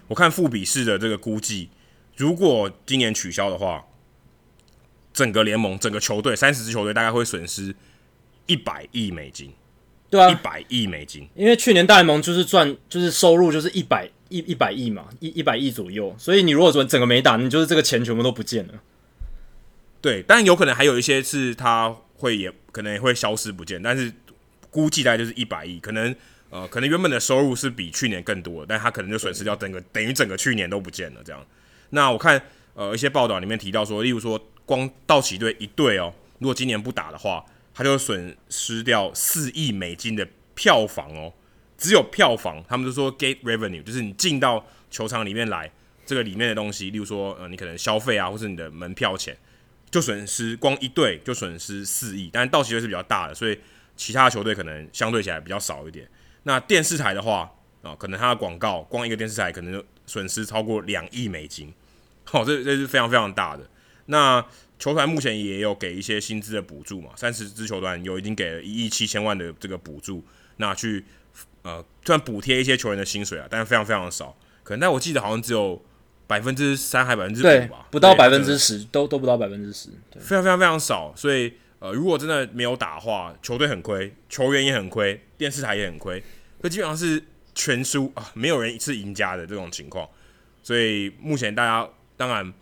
[0.08, 1.68] 我看富比士的这个估计，
[2.16, 3.84] 如果今年取消的话，
[5.12, 7.74] 整个联盟整个球队三十支球队大概会损失
[8.46, 9.52] 一百亿美金。
[10.10, 18.74] 对啊，一百亿美金，因为去年大联盟就是赚，就是收入就是一百一一百亿嘛，一一百亿左右，所以你如果说整个没打，你就是这个钱全部都不见了。
[20.00, 24.12] 对，但有可能还有一些是他会也可能也会消失不见，但是
[24.70, 26.14] 估计大概就是一百亿，可能
[26.50, 31.46] 呃可能原本的收入是比去年更多，但他可能就损失掉整个等于整个去年都不见了这样。
[31.90, 32.42] 那我看
[32.74, 37.44] 呃一些报道里面提到说，例如说光道奇队一队哦，如果今年不打的话。
[37.76, 41.32] 他就损失掉四亿美金的票房哦，
[41.76, 45.68] 只有票房，他们就说 gate revenue，就是你进到球场里面来，
[46.06, 49.36] 这个里面的东西，例如说呃，你可能消费啊，或是你的门票钱，
[49.94, 53.56] 就损失光一队就损失四亿，但是道奇队是比较大的，所以
[53.94, 56.04] 其他球队可能相对起来比较少一点。
[56.42, 57.48] 那电视台的话
[57.80, 61.72] 啊，可能它的广告光一个电视台可能损失超过两亿美金，
[62.24, 63.64] 好、哦，这这是非常非常大的。
[64.06, 64.44] 那
[64.80, 70.24] 球团目前也有给一些薪资的补助嘛，三十支球团有已经给了一亿七千万的这个补助，
[70.56, 71.04] 那去
[71.62, 75.80] 呃虽然补贴一些球员的薪水啊，但是非常非常少，可能但我记得好像只有
[76.26, 81.12] 百分之三还百分之五吧，不到百分之十，都都不到百分之十，非常非常非常少。
[81.16, 86.22] 所以呃，如果真的没有打的话，球队很亏，球员也很亏，电视台也很亏，
[86.62, 87.22] 这基本上是
[87.54, 90.08] 全输啊，没有人是赢家的这种情况。
[90.62, 92.52] 所以目前大家当然。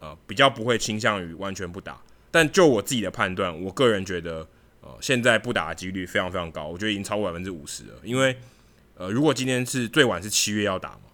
[0.00, 2.00] 呃，比较不会倾向于完全不打，
[2.30, 4.46] 但就我自己的判断，我个人觉得，
[4.80, 7.94] 呃，现在不打的几率非常非常高，我觉得已经超过百分之五十了。
[8.04, 8.38] 因为，
[8.94, 11.07] 呃，如果今天是最晚是七月要打嘛，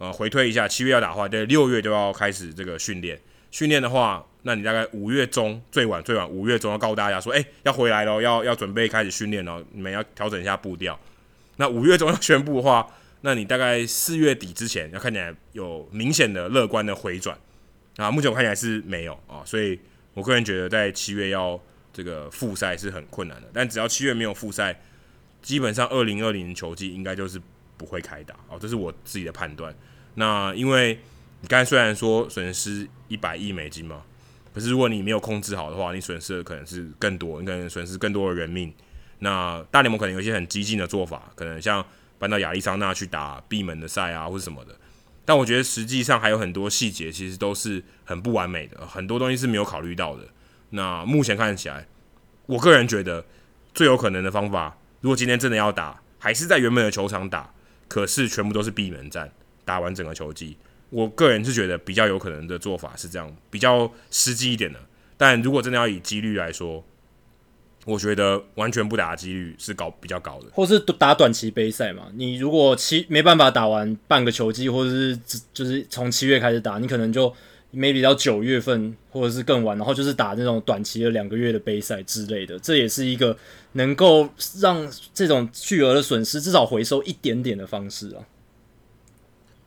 [0.00, 3.20] 呃，回推一下，七月要打的话，对，六月就要开始这个训练。
[3.50, 10.98] 训练的话，那你大概五月中最晚最晚五月中要告诉大家说，哎、要回来了，要要准备开始训练了，你们要调整一下步调。
[11.56, 12.86] 那五月中要宣布的话，
[13.20, 17.36] 那你大概四月底之前要看起来有明显的乐观的回转。
[17.96, 19.78] 啊，目前我看起来是没有啊，所以
[20.14, 21.60] 我个人觉得在七月要
[21.92, 23.48] 这个复赛是很困难的。
[23.52, 24.80] 但只要七月没有复赛，
[25.42, 27.38] 基本上二零二零球季应该就是
[27.76, 29.74] 不会开打哦，这是我自己的判断。
[30.14, 31.00] 那因为
[31.40, 34.02] 你刚才虽然说损失一百亿美金嘛，
[34.52, 38.72] 可是如果你没有控制好的话，你损失的可能是更多，你可能损失更多的人命。
[39.20, 41.84] 那大联盟可能有一些很激进的做法，可能像
[42.18, 44.74] 搬到亚利桑那去打闭门的赛啊，或者什么的。
[45.24, 50.26] 但我觉得实际上还有很多细节，其实都是很不完美的，很多东西是没有考虑到的。
[50.70, 51.86] 那目前看起来，
[52.46, 53.24] 我个人觉得
[53.72, 57.52] 最有可能的方法，如果今天真的要打，还是在原本的球场打，
[57.88, 59.30] 可是全部都是闭门战，
[59.70, 60.56] 打完整个球季。
[60.88, 64.80] 我个人是觉得比较有可能的做法是这样，比较实际一点的。
[65.16, 66.84] 但如果真的要以几率来说，
[67.84, 72.08] 我觉得完全不打的几率是高比较高的，或是打短期杯赛嘛。
[72.16, 75.16] 你如果七没办法打完半个球季，或者是
[75.54, 77.32] 就是从七月开始打，你可能就
[77.72, 82.58] maybe 到九月份或者是更晚，然后就是打那种短期的两个月的杯赛之类的。
[82.58, 83.36] 这也是一个
[83.74, 88.26] 能够让这种巨额的损失至少回收一点点的方式啊。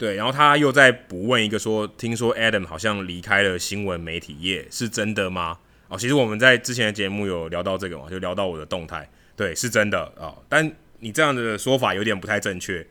[0.04, 5.58] 对，然后他又在补问一个说，听说 Adam 好像离开了新闻媒体业，是真的吗？
[5.88, 10.44] 哦，其实我们在之前的节目有聊到这个嘛，就聊到我的动态，对，是真的啊、哦。
[10.50, 12.86] 但你这样的说法有点不太正确。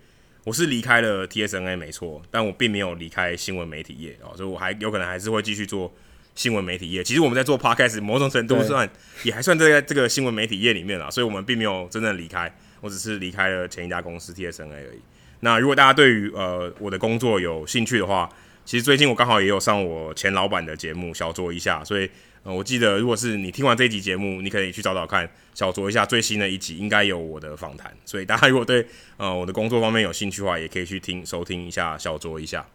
[0.45, 5.93] 我是离开了 TSNA 没错，但我并没有离开新闻媒体业啊、哦，所以我还有可能还是会继续做
[6.35, 7.05] 新闻媒体业。
[7.05, 8.89] 其实我们在做 Podcast，某种程度算
[9.23, 12.51] 也还算在这个新闻媒体业里面了，所以我们并没有真正离开，
[12.81, 15.03] 我只是离开了前一家公司 TSNA 而已。
[15.45, 18.29] 那如果大家对于呃我的工作有兴趣的话，
[18.65, 22.11] 其实最近我刚好也有上我前老板的节目小酌一下，所以。
[22.45, 27.97] 呃，我记得，如果是你听完这一集节目，你可以去找找看，小酌一下最新的一集，应该有我的访谈。
[28.05, 28.85] 所以大家如果对
[29.17, 32.67] 呃我的工作方面有兴趣的话，也可以去听收听一下，小酌一下。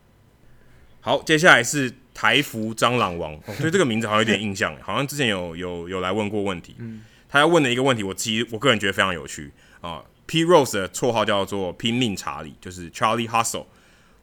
[1.02, 6.74] 好，接下来是台服蟑螂王，哦，对这个名字好像有点印象，好像之前有有有来问过问题。
[7.28, 9.52] 他要问的一个问题，我其实我个人觉得非常有趣
[9.82, 10.02] 啊。
[10.28, 13.66] P Rose 的绰号叫做拼命查理，就是 Charlie Hustle，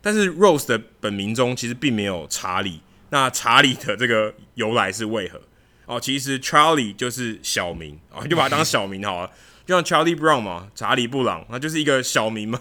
[0.01, 2.81] 但是 Rose 的本名中其实并没有查理。
[3.11, 5.41] 那查理的这个由来是为何？
[5.87, 9.31] 哦，其实 Charlie 就是小名啊，哦，就把它当小名好了，
[9.67, 12.59] 就像 Charlie Brown 嘛，查理布朗，那就是一个小名嘛，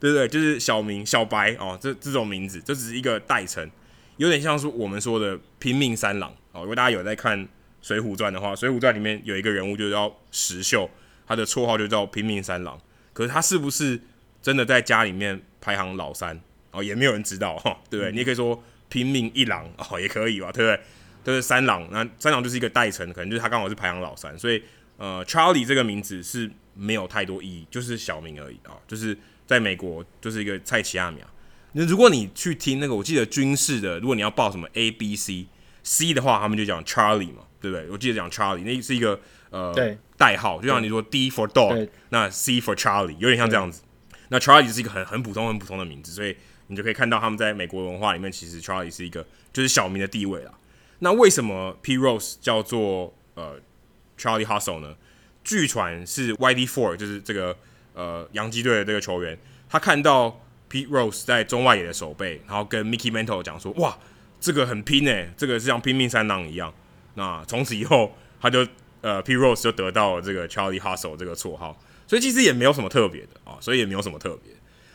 [0.00, 0.26] 对不对？
[0.26, 3.70] 就是小名小白哦，这这种名字，这只是一个代称，
[4.16, 6.62] 有点像是我们说的拼命三郎哦。
[6.62, 7.38] 如果大家有在看
[7.82, 10.88] 《水浒传》的话，《水浒传》里面有一个人物就叫石秀，
[11.26, 12.80] 他的绰号就叫拼命三郎。
[13.12, 14.00] 可是他是不是
[14.40, 16.82] 真的在家里面排行老三哦？
[16.82, 18.10] 也没有人知道哈，对不对？
[18.10, 20.80] 嗯、你也可以说拼命一郎哦，也可以吧，对不对？
[21.24, 24.60] 就是三郎，那三郎就是一个代称，可能就是他刚好是排行老三，所以
[24.96, 29.16] 呃，Charlie 这个名字是没有太多意义，就是小名而已啊，就是
[29.46, 31.28] 在美国就是一个菜奇亚米啊。
[31.74, 35.46] 那如果你去听那个，我记得军事的，如果你要报什么 A B C
[35.84, 37.88] C 的话，他们就讲 Charlie 嘛，对不对？
[37.88, 39.20] 我记得讲 Charlie，那是一个
[39.50, 43.82] 呃代号，就像你说 D for dog，那 C for Charlie，有点像这样子。
[44.28, 46.36] 那 Charlie 是一个很很普通很普通的名字，所以
[46.68, 50.52] 你就可以看到他们在美国文化里面，其实 Charlie 是一个就是小名的地位啦。
[51.00, 53.58] 那为什么 Pete Rose 叫做呃
[54.16, 54.94] Charlie Hustle 呢？
[55.42, 57.56] 据传是 YD Four，就是这个
[57.94, 59.36] 呃洋基队的这个球员，
[59.68, 60.38] 他看到。
[60.72, 63.94] Pete Rose 在中外野的守备，然后跟 Mickey Mantle 讲说：“哇，
[64.40, 66.72] 这个很拼诶，这个是像拼命三郎一样。”
[67.12, 68.66] 那从此以后，他就
[69.02, 71.78] 呃 Pete Rose 就得到了这个 Charlie Hustle 这个绰号。
[72.06, 74.52] 所以其实也没有什么特别的啊，所以也没有什么特别。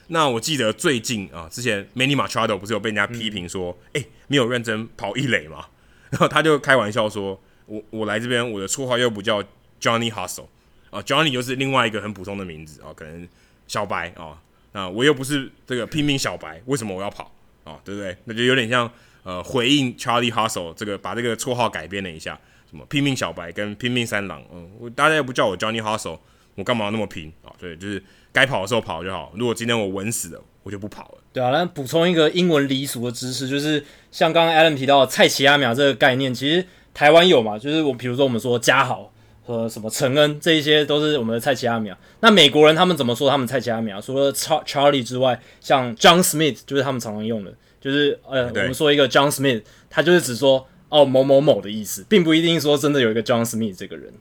[0.08, 5.66] 那我记得最近啊，之前 Manny Machado 不是有被人家批评说：“哎、嗯欸，没有认真跑一垒嘛？”
[6.12, 9.44] 然后他就开玩笑说：“我我来这边，我的绰号又不叫
[9.82, 10.46] Johnny Hustle
[10.90, 13.28] 啊，Johnny 就是另外一个很普通的名字啊，可能
[13.68, 14.42] 小白啊。”
[14.74, 17.32] 那，我又不是这个拼命小白，为什么我要跑
[17.64, 17.80] 啊？
[17.84, 18.16] 对不对？
[18.26, 18.90] 那就有点像
[19.24, 22.40] 呃回应 Charlie Hustle 这个把这个绰号改编了一下，
[22.70, 26.20] 什么拼命小白跟拼命三郎，嗯，我大家又不叫我 Johnny Hustle，
[26.56, 27.52] 我干嘛那么拼啊？
[27.60, 29.32] 对，就是该跑的时候跑就好。
[29.36, 31.18] 如果今天我稳死了，我就不跑了。
[31.34, 37.58] 对啊，那补充一个英文俚俗的知识，就是像刚刚 Alan 提到的蔡奇亚米亚这个概念，其实台湾有嘛？
[37.58, 39.12] 就是我比如说我们说家豪。
[39.48, 41.98] 和什么陈恩，这一些都是我们的蔡奇亚米亚。
[42.20, 44.02] 那美国人他们怎么说他们蔡奇亚米亚？
[44.02, 54.14] 除了 Charlie 之外，像 John Smith 就是他们常常用的，就是呃，我们说一个 John Smith，他就是只说哦某某某的意思，并不一定说真的有一个 John Smith 这个人。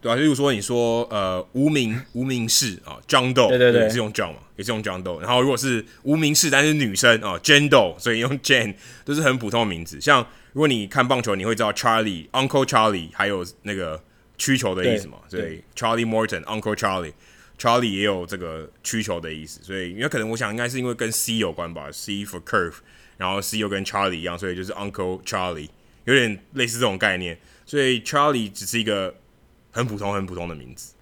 [0.00, 5.20] 对啊，例如说你说呃无名无名氏啊 John Doe，对对对，也是用 John 嘛，也是用 John Doe。
[5.20, 10.00] 然后如果是无名氏但是女生啊 Jane Doe，所以用 Jane 都是很普通的名字。
[10.00, 14.02] 像如果你看棒球，你会知道 Charlie Uncle Charlie，还有那个。
[14.36, 22.74] 曲球的意思嘛，所以 Charlie Morton Uncle Charlie，Charlie 也有这个曲球的意思，所以因为可能我想应该是因为跟 C 有关吧，C for curve，
[23.16, 25.68] 然后 C 又跟 Charlie 一样，所以就是 Uncle Charlie，
[26.04, 29.14] 有点类似这种概念，所以 Charlie 只是一个
[29.70, 30.94] 很普通很普通的名字。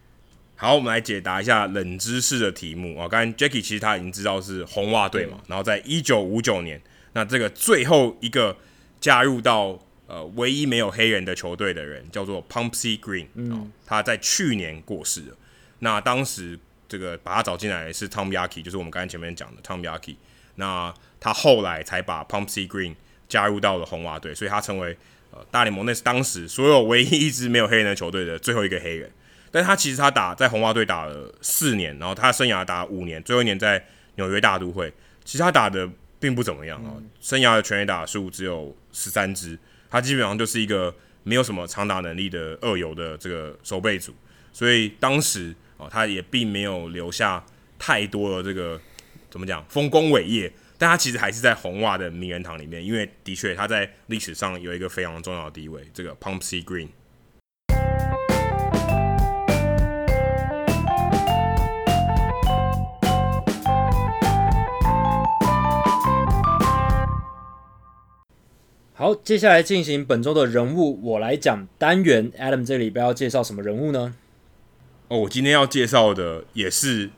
[0.57, 6.81] 好，我们来解答一下冷知识的题目啊，刚刚 Jackie 其实他已经知道是红袜队嘛，然后在一九五九年，
[7.13, 8.57] 那这个最后一个
[9.01, 9.79] 加入到。
[10.09, 15.37] 呃，唯一没有黑人的球队的人叫做 Pumpsie Green，嗯、哦，他在去年过世了。
[15.79, 20.17] 那当时这个把他找进来的是 Tom Yaki，就是我们刚才前面讲的 Tom Yaki。
[20.57, 22.95] 那他后来才把 Pumpsie Green
[23.33, 24.95] 加入到了红袜队，所以他成为
[25.31, 29.11] 呃大联盟那是当时所有唯一一支没有黑人的球队的最后一个黑人。
[29.51, 33.83] 但是他其实他打在红袜队打了四年，然后他生涯打五年，最后一年在
[34.17, 34.93] 纽约大都会，
[35.25, 35.89] 其实他打的
[36.21, 39.59] 并不怎么样啊，嗯、生涯的全垒打数只有十三支。
[39.91, 44.15] 他基本上就是一个没有什么长打能力的二游的这个守备组，
[44.53, 47.43] 所以当时啊，他也并没有留下
[47.79, 48.79] 太多的这个
[49.31, 50.51] 怎么讲丰功伟业，
[50.83, 56.89] 但他其实还是在红袜的名人堂里面，因为的确他在历史上有一个非常重要的地位，这个 Pumpsie Green。
[68.93, 72.33] 好，接下来进行本周的人物我来讲单元。
[72.33, 74.17] Adam 这个礼拜要介绍什么人物呢？
[75.07, 77.11] 哦，我今天要介绍的也是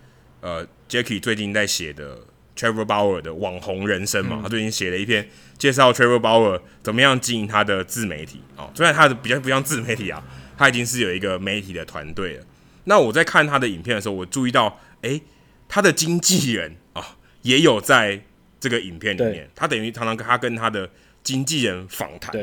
[0.42, 2.26] 呃，Jackie 最近在写的
[2.56, 4.36] Trevor Bauer 的网红人生嘛。
[4.40, 5.28] 嗯、他最近写了一篇
[5.58, 8.70] 介绍 Trevor Bauer 怎么样经营他的自媒体哦。
[8.74, 10.22] 虽然他的比较不像自媒体啊，
[10.56, 12.44] 他已经是有一个媒体的团队了。
[12.84, 15.22] 那我在看他的影片的时候，我注意到，诶，
[15.68, 17.04] 他的经纪人啊、哦、
[17.42, 18.22] 也有在
[18.60, 19.48] 这个影片里面。
[19.54, 20.88] 他等于常常跟他跟他的
[21.22, 22.34] 经纪人访谈。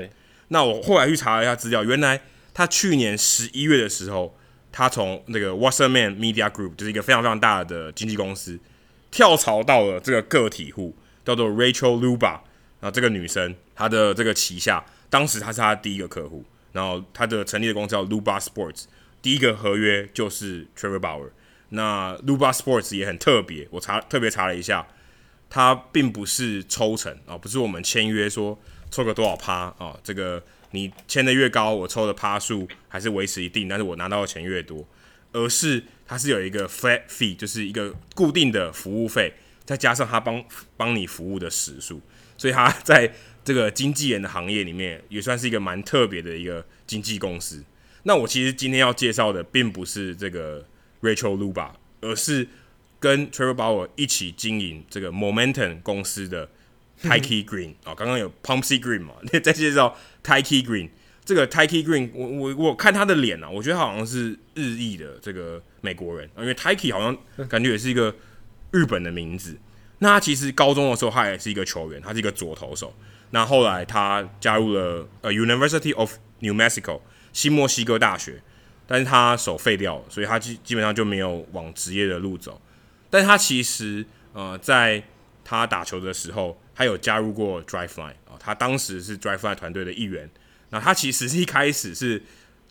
[0.47, 2.20] 那我后来去查了一下资料，原来
[2.53, 4.36] 他去年十一月的时候，
[4.72, 8.59] 他从那个 Wasserman Media Group，就是一个非常非常大的经纪公司，
[9.12, 12.39] 跳槽到了这个个体户，叫做 Rachel Luba。
[12.80, 16.43] 然后这个女生，她的这个旗下，当时她是她第一个客户。
[16.72, 18.86] 然后她的成立的公司叫 Luba Sports，
[19.22, 21.30] 第一个合约就是 Trevor Bauer。
[21.70, 24.88] 那 Luba Sports 也很特别，我查特别查了一下。
[25.53, 28.57] 它并不是抽成啊，不是我们签约说
[28.89, 30.41] 抽个多少趴啊，这个
[30.72, 34.88] 你签的越高，我抽的趴数还是维持一定，但是我拿到的钱越多，
[35.34, 39.34] 而是它是有一个 flat fee，就是一个固定的服务费，
[39.64, 40.43] 再加上他帮
[40.76, 42.01] 帮你服务的时数，
[42.38, 43.14] 所以他在
[43.45, 47.64] 这个经纪人的行业里面也算是一个蛮特别的一个经纪公司。
[48.03, 50.68] 那我其实今天要介绍的并不是这个
[51.01, 52.45] Rachel Luba，而是
[52.99, 56.49] 跟 Trevor Bauer 一起经营这个 Momentum 公司的
[57.01, 60.89] Tyke Green 啊、刚刚有 Pumpsy Green 嘛， 再介绍 Tyke Green。
[61.24, 68.13] 这个 Tyke Green，我我我看他的脸啊，我觉得他好像是日裔的这个美国人，因为 Tyke 好像感觉也是一个
[68.72, 69.57] 日本的名字。
[69.99, 72.91] 那他其实高中的时候，他也是一个球员，他是一个左投手。
[73.30, 76.99] 那后来他加入了呃 University of New Mexico
[77.32, 78.41] 新墨西哥大学，
[78.88, 82.59] 但是他手废掉了，所以他基基本上就没有往职业的路走。
[83.11, 84.03] 但是他其实
[84.34, 85.03] 呃在
[85.45, 90.28] 他打球的时候，他有加入过 Driveline 啊，他当时是 Driveline 团队的一员。
[90.72, 92.24] 那他其实是一开始是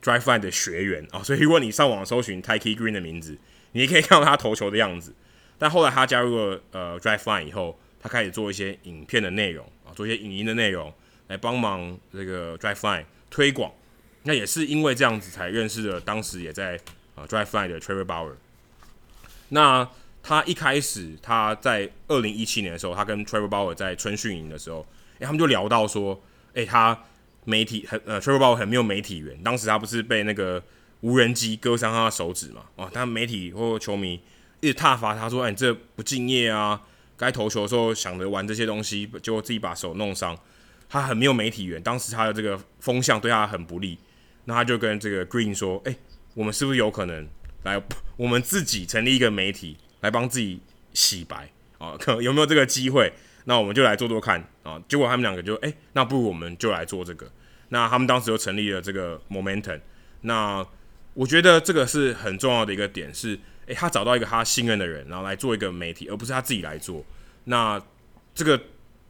[0.03, 3.37] Driveline 的学员啊，所以如果你上网搜寻 Tyke Green 的名字，
[3.73, 5.15] 你也可以看到他投球的样子。
[5.59, 10.91] 但后来他加入了呃 Driveline 以后，他开始做一些影片的内容啊，做一些影音的内容
[11.29, 13.71] 来帮忙这个 Driveline 推广。
[14.23, 16.81] 那也是因为这样子才认识了当时也在
[17.15, 18.33] 啊 Driveline 的 Trevor Bauer。
[19.51, 19.87] 那
[20.23, 24.87] 他一开始他在二零一七年的时候，他跟 Trevor Bauer 在春训营的时候，
[25.19, 26.19] 诶，他们就聊到说，
[26.55, 26.99] 诶，他。
[27.45, 29.43] 媒体很呃，Trevor Bauer 很没有媒体缘。
[29.43, 30.63] 当时他不是被那个
[31.01, 32.67] 无人机割伤他的手指嘛？
[32.77, 34.21] 哦，但媒体或球迷
[34.61, 36.83] 一直挞伐他说：“哎，你这不敬业啊！
[37.17, 40.39] 该投球的时候想着玩这些东西，结果自己把手弄伤。”
[40.89, 41.83] 他很没有媒体缘。
[41.83, 43.99] 当时他的这个风向对他很不利。
[44.47, 45.97] 那他就跟这个 Green 说：“哎，
[46.35, 47.29] 我们是不是有可能
[47.63, 47.81] 来
[48.17, 50.61] 我们自己成立一个媒体来帮自己
[50.93, 51.97] 洗白啊？
[51.99, 53.13] 可 有没有这个机会？”
[53.45, 54.81] 那我们就来做做看啊！
[54.87, 57.27] 结果他们两个就哎、那不如我们就来做这个。
[57.71, 59.81] 那他们当时就成立了这个 Momentum。
[60.21, 60.65] 那
[61.15, 67.05] 我觉得这个是很重要的一个点是，哎、他找到一个他信任的人，然后来做一个媒体，而不是他自己来做。
[67.45, 67.81] 那
[68.35, 68.61] 这个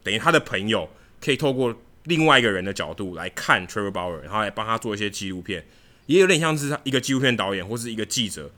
[0.02, 0.88] 等于他的朋友
[1.20, 1.74] 可以透过
[2.04, 5.66] 另外一个人的角度来看 Trevor Bauer，然后来帮他做一些纪录片，
[6.06, 8.50] 也有点像是一个纪录片导演或是一个记者。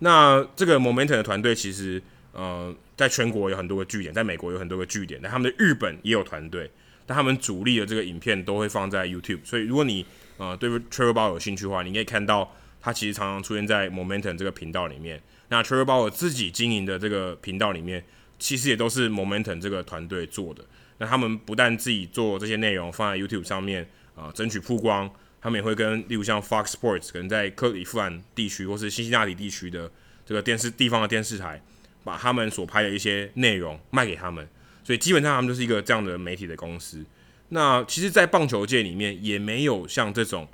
[0.00, 2.02] 那这个 Momentum 的团队其实。
[2.34, 6.68] 呃，在全国有很多个据点，在美国有很多个据点，但他们的日本也有团队，
[7.06, 10.04] 但他们主力的这个影片都会放在 YouTube，所以如果你
[10.36, 15.22] 呃对 Trevor Bauer 有兴趣的话，你可以看到他其实常常出现在 Momentum 这个频道里面。
[15.48, 18.04] 那 Trevor Bauer 自己经营的这个频道里面，
[18.38, 20.64] 其实也都是 Momentum 这个团队做的。
[20.98, 23.84] 那他们不但自己做这些内容放在 YouTube 上面
[24.16, 25.08] 啊、呃，争取曝光，
[25.40, 29.88] 他们也会跟例如像 Fox Sports 可能在克里夫兰地区或是辛辛那提地区的
[30.26, 31.62] 这个电视地方的电视台。
[32.04, 34.46] 把他们所拍的一些内容卖给他们，
[34.84, 37.02] 所以基本上他们就是一个这样的媒体的公司。
[37.48, 40.46] 那其实，在棒球界里面也没有像这种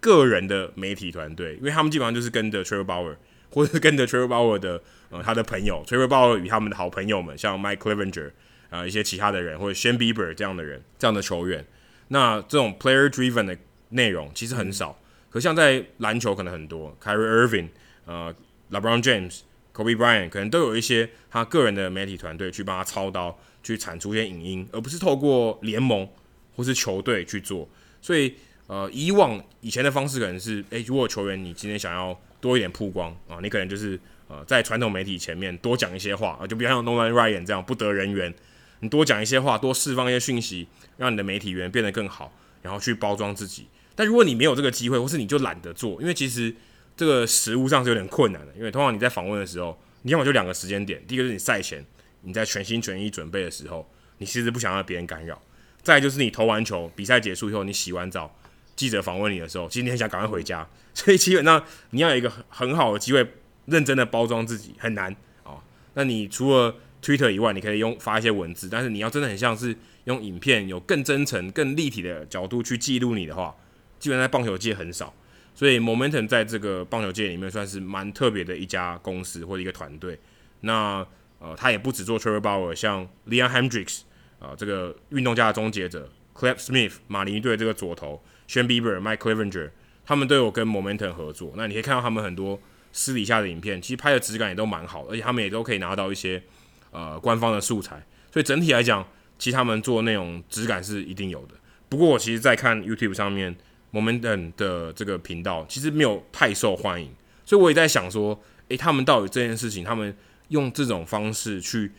[0.00, 3.16] 个人的媒体团队，因为他们基本上就是跟着 Trevor Bauer，
[3.50, 8.28] 或者跟着 Trevor Bauer 的呃他的朋友，Trevor Bauer 与他们的好朋友们，像 Mike Clevinger
[8.70, 11.64] 啊、呃、一些其他的人，或者 Shane Bieber 这样的人，这样的球员。
[12.08, 13.56] 那这种 player driven 的
[13.90, 14.98] 内容其实很少，
[15.30, 17.68] 可像在篮球可能很多，Kyrie Irving
[18.04, 18.34] 呃
[18.70, 19.40] LeBron James。
[19.74, 26.08] Kobe Bryant 可能都有一些他个人的媒体团队去帮他操刀，去产出一些影音，而不是透过联盟
[26.54, 27.68] 或是球队去做。
[28.00, 28.34] 所以，
[28.68, 33.98] 呃，以往以前的方式可能是，诶、如果球员你今天想要多一点曝光啊，你可能就是
[34.28, 38.32] 呃在传统媒体前面多讲一些话啊，就比如像 Nolan Ryan 这样不得人缘，
[38.78, 40.68] 你多讲一些话，多释放一些讯息，
[40.98, 43.66] 让你的媒体缘变得更好，然后去包装自己。
[43.96, 46.54] 但如果你没有这个机会，或是你就懒得做，因为其实。
[46.96, 51.84] 这个实物上是有点困难的，因为通常你在访问的时候，你要么就两个时间点，第一个是你赛前
[52.22, 55.34] 你在全心全意准备的时候，你其实不想让别人干扰；
[55.82, 58.34] 再就是你投完球，比赛结束以后，你洗完澡，
[58.76, 63.26] 记者访问你的时候，其实你很想赶快回家，所以基本上你要有一个很好的机会，
[63.66, 65.60] 认真的包装自己很难哦。
[65.94, 73.54] 那你除了 Twitter 以外，你可以用发一些文字，但是你要真的很像是用影片，有更真诚、更立体的角度去记录你的话，
[73.98, 75.12] 基本上在棒球界很少。
[75.54, 80.18] 所以，Momentum 在这个棒球界里面算是蛮特别的一家公司或者一个团队。
[80.62, 81.06] 那
[81.38, 84.00] 呃，他也不只做 Trevor Bauer，像 Leon Hendricks
[84.40, 89.70] 啊、这个运动家的终结者 c l a p Smith 马林队这个左投 s h a n Bieber、Mike Clevenger，
[90.04, 91.52] 他们都有跟 Momentum 合作。
[91.56, 92.58] 那你可以看到他们很多
[92.92, 96.42] 私底下的影片，其实拍的质感也都蛮好，而且他们也都可以拿到一些
[96.90, 98.04] 呃官方的素材。
[98.32, 99.06] 所以整体来讲，
[99.38, 101.54] 其实他们做内容质感是一定有的。
[101.88, 103.54] 不过，我其实在看 YouTube 上面。
[103.94, 107.08] Moment 的这个频道其实没有太受欢迎，
[107.44, 108.36] 所以我也在想说，
[108.68, 110.16] 诶，他们到底这件事情，他们
[110.48, 111.92] 用这种方式去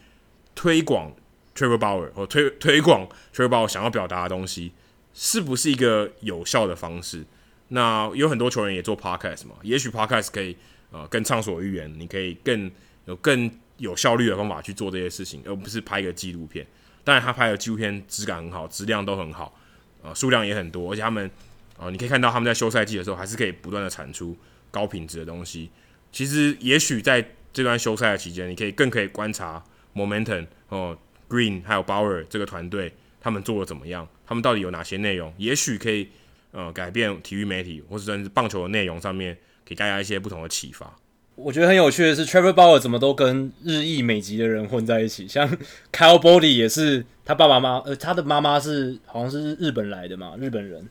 [0.53, 1.13] 推广
[1.55, 4.73] Trevor Bauer 或推推广 Trevor Bauer 想要表达的东西，
[5.13, 7.23] 是不是一个有效的方式？
[7.69, 10.57] 那有很多球员也做 Podcast 嘛，也许 Podcast 可以
[10.91, 12.69] 呃更畅所欲言，你可以更
[13.05, 16.67] 有更有效率的方法去做这些事情，而不是拍一个纪录片。
[17.03, 19.57] 当然，他拍的纪录片质感很好，质量都很好，
[20.03, 21.31] 呃，数量也很多，而且他们。
[21.77, 24.35] 啊、你可以看到他们在休赛季的时候，还是可以不断的产出
[24.71, 25.69] 高品质的东西。
[26.11, 29.61] 其实也许在这段休赛的期间，你可以更可以观察
[29.93, 30.97] Momentum 哦
[31.29, 36.07] ，Green 还有 Bauer 这个团队他们做的怎么样，他们到底有哪些内容，也许可以
[36.51, 40.95] 呃改变体育媒体或者甚至棒球的内容上面，给大家一些不同的启发。
[41.35, 45.49] 我觉得很有趣的是，Trevor Bauer 怎么都跟日裔美籍的人混在一起，像
[45.91, 50.87] Kyle Boddy 也是他爸爸妈妈，呃，他的妈妈是好像是日本来的嘛，日本人。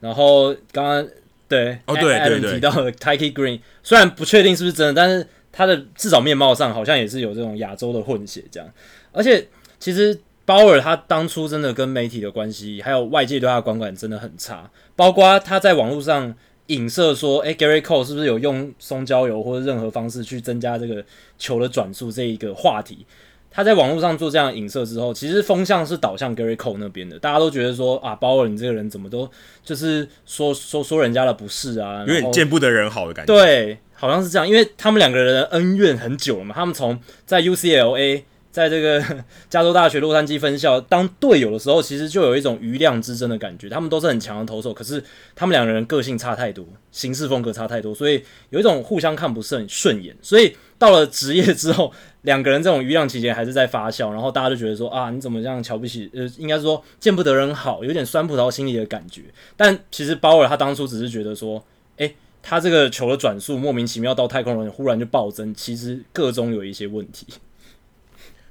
[0.00, 1.08] 然后刚刚
[1.48, 8.68] 对哦对 Adam 提到了 Tykey Green，虽然不确定是不是真的，但是他的至少面貌上好像也是有这种亚洲的混血这样。
[9.12, 9.46] 而且
[9.78, 16.34] 其实 Bauer 他当初真的跟媒体的关系，还有外界对他的观感真的很差，包括他在网络上。
[16.68, 21.02] 影射说，诶，Gary Cole 是不是有用松焦油或者任何方式去增加这个
[21.38, 23.06] 球的转速这一个话题？
[23.50, 29.28] 他在网络上做这样的影射之后，其实风向是导向 Gary Cole 那边的，大家都觉得说啊，鲍尔你这个人怎么都
[29.64, 33.34] 就是说说说人家的不是啊，有点见不得人好的感觉。
[33.34, 38.22] 对，好像是这样，因为他们两个人的恩怨很久了嘛，他们从在 UCLA。
[38.50, 39.00] 在这个
[39.48, 43.68] 加州大学洛杉矶分校当队友的时候，其实就有一种余量之争的感觉。
[43.68, 45.04] 他们都是很强的投手，可是
[45.36, 50.16] 他们两个人个性差太多，行事风格差太多，所以有一种互相看不是很顺眼。
[50.22, 51.92] 所以到了职业之后，
[52.22, 56.10] 两个人这种瑜亮期间还是在发酵，然后大家就觉得说啊，你怎么这样瞧不起？
[56.12, 59.22] 呃，应该说见不得人好，有点酸葡萄心理的感觉。
[59.56, 61.64] 但其实鲍尔他当初只是觉得说，
[61.96, 67.26] 诶，他这个球的转速莫名其妙到太空人忽然就暴增，其实个中有一些问题。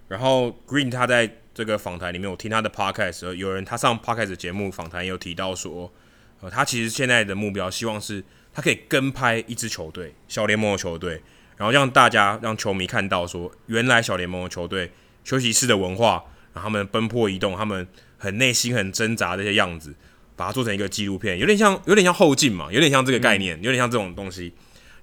[0.08, 5.92] 然后 Green 他在这个访谈里面，我听他的 podcast 的时候，有人他上 podcast 节目访谈有提到说，
[6.40, 11.22] 呃，他其实现在的目标希望是他可以跟拍一支球队，小联盟的球队，
[11.58, 14.92] 然后让大家让球迷看到说，原来小联盟的球队
[15.24, 17.86] 休息室的文化，然后他们奔波移动，他们
[18.18, 19.94] 很内心很挣扎的这些样子，
[20.36, 24.54] 把它做成一个纪录片，有点像有点像后进嘛，有点像这个概念，有点像这种东西。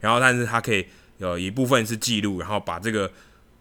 [0.00, 0.86] 然后，但是他可以
[1.18, 3.10] 有一部分是记录，然后把这个。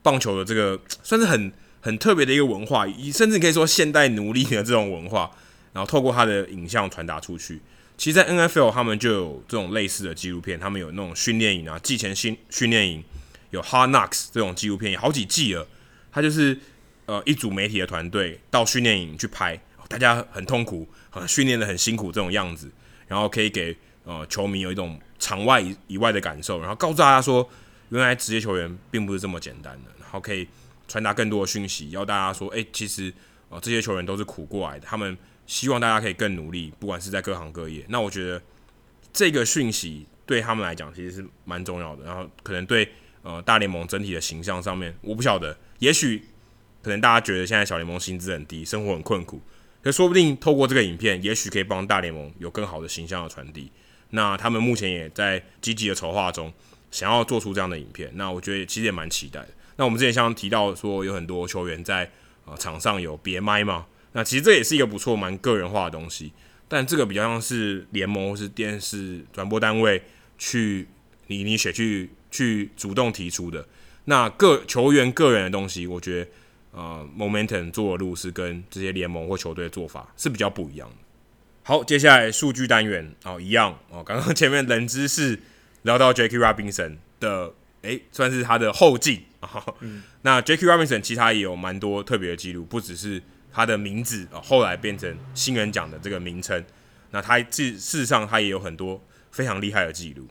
[0.04, 5.32] 棒球的这个算是很很特别的一个文化，甚至可以说现代奴隶的这种文化，
[5.72, 7.62] 然后透过他的影像传达出去。
[7.98, 13.04] 其实，在 NFL 他们就有这种类似的纪录片，他们有那种训练营啊，季前训训练营，
[13.52, 15.68] 有 Hard Knocks 这种纪录片，有好几季了。
[16.12, 16.60] 他就是
[17.06, 22.72] 呃一组媒体的团队到训练营去拍，大家很痛苦，呃训练的很辛苦这种样子，
[23.08, 27.48] 然后可以给呃球迷有一种场外以以外的感受，然后告诉大家说，
[27.89, 29.91] 原来职业球员并不是这么简单的。
[30.00, 30.48] 然后，可以
[30.88, 33.12] 传达更多的讯息，要大家说，诶、其实、
[33.50, 37.86] 呃，这些球员都是苦过来的，他们希望大家可以更努力，不管是在各行各业。
[37.89, 38.41] 那我觉得
[39.12, 42.89] 这个讯息对他们来讲其实是蛮重要的，然后可能对
[43.22, 46.24] 呃大联盟整体的形象上面，我不晓得，也许
[46.82, 49.41] 可能大家觉得现在小联盟薪资很低，生活很困苦，
[49.82, 53.72] 可说不定透过这个影片，也许可以帮大联盟有更好的形象的传递。
[54.12, 56.54] 那他们目前也在积极的筹划中，
[56.91, 59.50] 想要做出这样的影片，那我觉得其实也蛮期待的。
[59.76, 62.12] 那我们之前像提到说，有很多球员在
[62.46, 66.32] 呃场上有别麦嘛，那其实这也是一个不错、蛮个人化的东西。
[66.68, 70.01] 但这个比较像是联盟或是电视转播单位
[70.38, 70.88] 去
[71.28, 73.68] 你你写去去主动提出的。
[74.05, 76.32] 那个球员个人的东西，我觉得
[76.72, 80.95] 呃，Momentum 做的路是跟这些联盟或球队的做法是比较不一样的。
[81.64, 85.40] 好，接下来数据单元哦，一样哦，刚刚前面冷知识
[85.84, 87.53] 聊到 Jackie Robinson 的。
[87.84, 89.61] 诶，算是他的后进啊。
[89.81, 93.22] 嗯、那 Jackie Robinson 其实他也有蛮多特别的记录，不只是
[93.53, 96.61] 他的名字啊，后来变成新人奖的这个名称。
[97.11, 98.99] 那他事事实上他也有很多
[99.31, 100.27] 非常厉害的记录。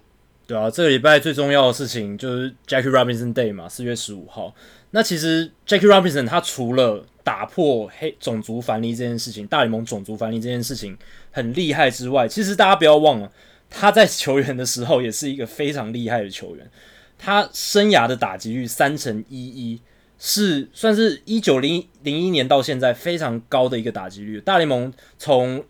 [0.47, 4.53] 对啊，这个礼拜最重要的事情就是 Jackie Robinson Day 嘛，四月十五号。
[4.91, 10.99] 那其实 Jackie Robinson 他除了打破黑种族藩篱这件事情，大联盟种族藩篱这件事情
[11.31, 13.31] 很厉害之外，其实大家不要忘了，
[13.71, 16.69] 他在球员的时候也是一个非常厉害的球员。
[17.17, 19.81] 他生涯的打击率三成一一，
[20.25, 24.41] 是算是一九零零一年到现在非常高的一个打击率。
[24.41, 25.65] 大联盟从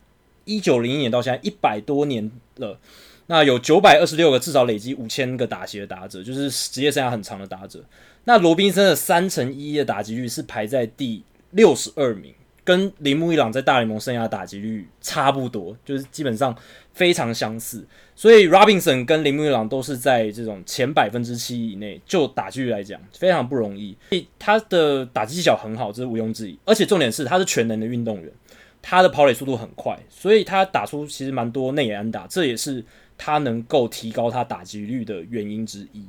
[0.44, 2.78] 一九零一年到现在一百多年了，
[3.28, 7.82] 那有九百二十六个至少累积五千个打席的打者，就是职业生涯很长的打者。
[8.24, 11.22] 那罗宾森的三成一一的打击率是排在第
[11.52, 12.34] 六十二名。
[12.64, 16.56] 跟铃木一朗在大联盟生涯打击率差不多，就是基本上
[16.94, 17.84] 非常相似，
[18.14, 23.96] 所以 Robinson 跟铃木一朗都是在这种前百分之七以内，就打击率来讲非常不容易。
[24.38, 26.56] 他的打击技巧很好，这是毋庸置疑。
[26.64, 28.32] 而且重点是他是全能的运动员，
[28.80, 32.84] 他的跑垒速度很快，所以他打出其实蛮多内野安打，这也是
[33.18, 36.06] 他能够提高他打击率的原因之一。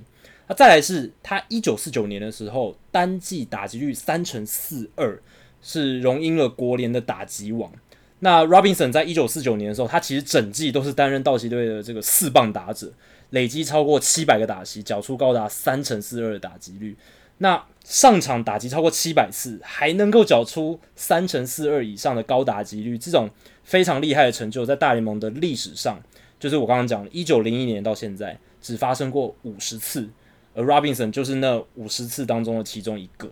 [0.47, 5.19] 那再来是他一九四九年的时候单季打击率三成四二。
[5.63, 7.71] 是荣膺了国联的打击王。
[8.19, 12.93] 那 Robinson 在一九四九年的时候，他其实整季都是担任道奇队的这个四棒打者。
[13.31, 16.95] 累积超过七百个打席，缴出高达三成四二的打击率。
[17.39, 23.27] 那上场打击超过七百次，还能够缴出三成四二以上的高打击率，这种
[23.63, 25.99] 非常厉害的成就，在大联盟的历史上，
[26.39, 30.07] 就是我刚刚讲的，一九零一年到现在只发生过五十次，
[30.53, 33.31] 而 Robinson 就是那五十次当中的其中一个。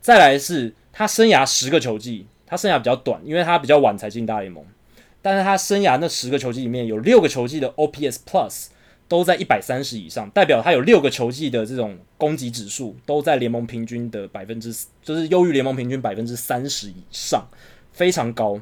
[0.00, 4.64] 再来是他生涯十个球季，他生涯比较短，因为他比较晚才进大联盟，
[5.20, 8.66] 但是他生涯那十个球季里面有六个球季的 OPS Plus。
[9.08, 17.46] 都在一百三十以上，代表他有六个球季的这种攻击指数都在联盟平均的百分之，就是优于联盟平均百分之三十以上，
[17.92, 18.58] 非常高。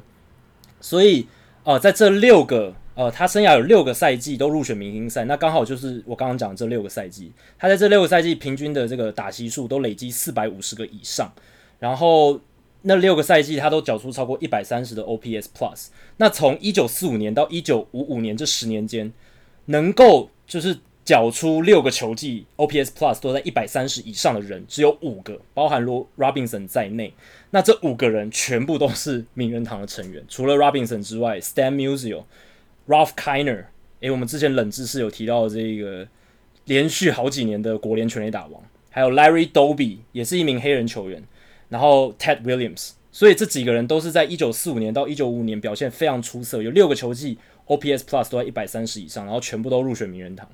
[0.81, 1.25] 所以，
[1.63, 11.31] 呃，在这六个，呃，他生涯有六个赛季都入选明星赛，那刚好就是我刚刚讲的这六个赛季，他在这六个赛季平均的这个打席数都累积四百五十个以上，
[11.81, 12.39] 然后
[12.83, 15.87] 那六个赛季他都缴出超过一百三十的 OPS Plus。
[16.17, 19.11] 那从一九四五年到一九五五年这十年间，
[19.65, 27.11] 能够就是缴出六个球季 OPS Plus 都在一百三十以上的人只有五个，包含罗 Robinson 在内。
[27.49, 32.25] 那这五个人全部都是名人堂的成员，除了 Robinson 之外，Stan Musial、
[32.87, 33.65] Ralph Kiner，
[34.01, 36.07] 诶，我们之前冷知识有提到的这个
[36.65, 41.23] 连续好几年的国联全垒打王，还有 Larry Doby 也是一名黑人球员，
[41.71, 47.39] 然后 Ted Williams，所以这几个人都是在一九四五年到一九五五年表现非常出色，有六个球季。
[47.67, 50.45] OPS Plus 都在一百三十以上，然后全部都入选名人堂。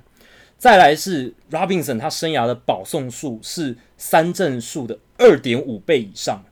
[0.56, 6.44] 再来是 Robinson，他生涯的保送数是三振数的二点五倍以上。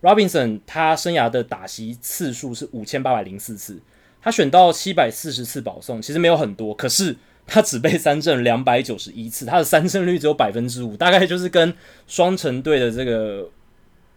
[0.00, 3.78] Robinson 他生涯的打席次数是五千八百零四次，
[4.22, 7.14] 他选到七百四十次保送，其实没有很多，可是
[7.46, 11.74] 他只被三振两百九十一次，他的三振率只有百分之五，大概就是跟
[12.06, 13.50] 双城队的这个。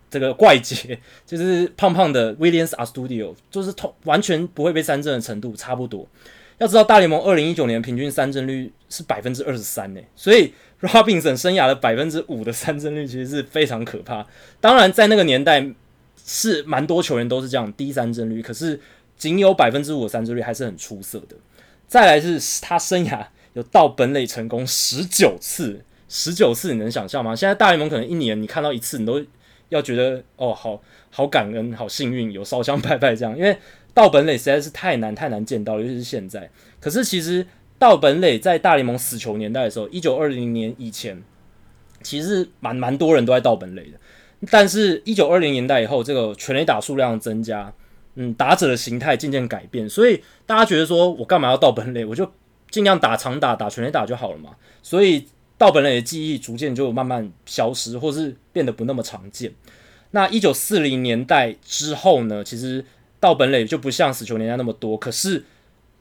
[0.09, 6.07] 这个怪杰 就是胖胖的 Williams a Studio，就是通完全不会被三振的程度差不多。
[6.59, 10.51] 要知道大联盟二零一九年平均三振率是百分之二十三呢，所以
[10.81, 14.25] Robinson 生涯的百分之五的三振率其实是非常可怕。
[14.59, 15.63] 当然，在那个年代
[16.25, 18.79] 是蛮多球员都是这样低三振率，可是
[19.17, 21.35] 仅有百分之五的三振率还是很出色的。
[21.87, 23.23] 再来是他生涯
[23.53, 27.35] 有盗本垒成功十九次，十九次你能想象吗？
[27.35, 29.23] 现在大联盟可能一年你看到一次你都。
[29.69, 33.57] 要觉得哦，好好感恩，好幸运，有烧香拜拜这样，因为
[33.93, 36.49] 道本垒实在是太难太难见到，尤其是现在。
[36.79, 37.45] 可是其实
[37.77, 41.21] 道本垒在大联盟死球年代的时候，一九二零年以前，
[42.01, 43.97] 其实蛮蛮多人都在道本垒的。
[44.49, 47.73] 但是，一九二零年代以后，这个全垒打数量增加，
[48.15, 52.05] 嗯，打者的形态渐渐改变，所以大家觉得说我干嘛要道本垒？
[52.05, 52.31] 我就
[52.69, 54.51] 尽量打长打，打全垒打就好了嘛。
[54.81, 55.25] 所以。
[55.59, 59.53] 道本垒的记忆逐渐就慢慢消失，或是变得不那么常见。
[60.09, 62.43] 那一九四零年代之后呢？
[62.43, 62.83] 其实
[63.19, 64.97] 道本垒就不像死球年代那么多。
[64.97, 65.45] 可是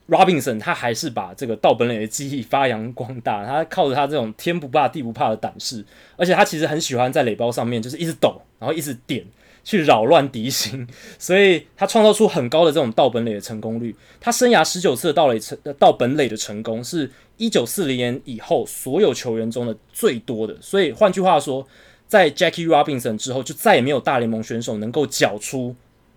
[0.09, 3.45] Robinson 他还是把这个道本垒的记忆发扬光大。
[3.45, 5.85] 他靠着他这种天不怕地不怕的胆识，
[6.17, 9.23] 而且他其实很喜欢在垒包上面就是一直抖，然后一直点。
[9.67, 10.87] 去扰乱敌心，
[11.19, 13.93] 所以他创造出很高的这种盗本垒的成功率。
[14.21, 20.57] 他生涯十九次的盗垒成盗本垒的成功，是一九四零年以后所有球员中的最多的。
[20.61, 21.67] 所以换句话说，
[22.07, 25.75] 在 Jackie Robinson 之后，就再也没有大联盟选手能够缴出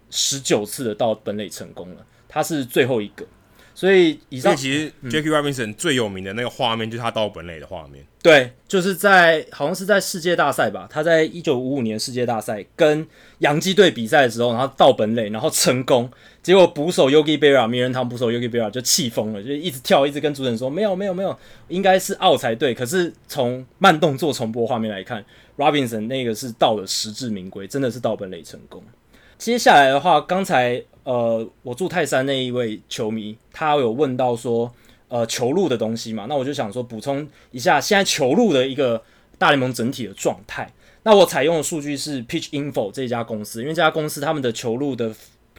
[0.10, 2.06] 十九次的盗本垒成功了。
[2.28, 3.26] 他是最后一个。
[3.74, 8.06] 所以以上，其实 Jackie Robinson 最有名的那个画面就是他盗本垒的画面。
[8.22, 13.08] 对，就是在好像是在世界大赛吧，他在一九五五年世界大赛跟
[13.38, 16.12] 洋基队比赛的时候，然后盗本垒，然后成功，
[16.44, 21.40] 结果捕手 Yogi Berra 名人堂捕手 Yogi Berra 就气疯了，就一直跳，一直跟主审说没有没有没有，
[21.70, 22.74] 应该是 out 才对。
[22.74, 25.24] 可是从慢动作重播画面来看
[25.60, 28.82] ，Robinson 那个是到了实至名归，真的是到本垒成功。
[29.38, 30.84] 接下来的话，刚才。
[31.06, 34.72] 呃，我住泰山那一位球迷，他有问到说，
[35.08, 39.02] 呃，球路的东西嘛，那我就想说补充一下，现在球路的一个
[39.40, 40.72] 大联盟整体的状态。
[41.02, 45.12] 那我采用的数据是 Pitch Info 这家公司，因为这家公司他们的球路的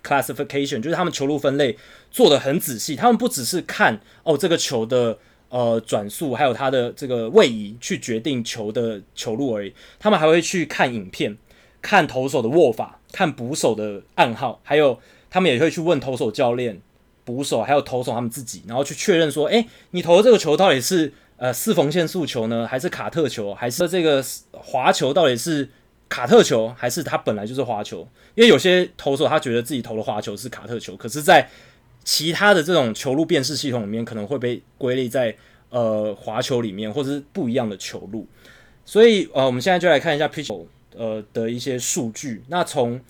[0.04, 1.76] classification 就是他们球路分类
[2.12, 5.18] 做得很仔细，他们不只是看哦这个球的
[5.50, 11.36] 呃转速，还有它的这个位移去决定球的球路而已，他们还会去看影片，
[11.82, 14.98] 看投手的握法，看捕手的暗号，还有。
[15.32, 16.82] 他们也会去问投手教练、
[17.24, 24.20] 捕手，还有投手他们自己，然后去确认说：诶，你投的这个球到底是呃四缝线速球呢，还是卡特球，还是这个
[24.50, 25.70] 滑球到底是
[26.08, 28.00] 卡特球，还是它本来就是滑球？
[28.34, 31.48] 因为有些投手他觉得自己投的滑球是卡特球，可是，在
[32.04, 35.36] 其他的这种球路辨识系统里面，可能会被归类在
[35.68, 38.26] 呃滑球里面，或者是不一样的球路。
[38.84, 40.66] 所以呃，我们现在就来看一下 Pitch
[40.96, 42.42] 呃的一些数据。
[42.48, 43.00] 那从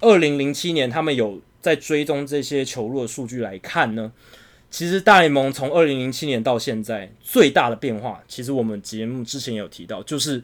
[0.00, 4.12] 二零零七年，他们有在追踪这些球路的数据来看呢，
[4.70, 10.42] 其实大联盟从二零零七年到现在最大的变化，其实我们节目之前有提到，就是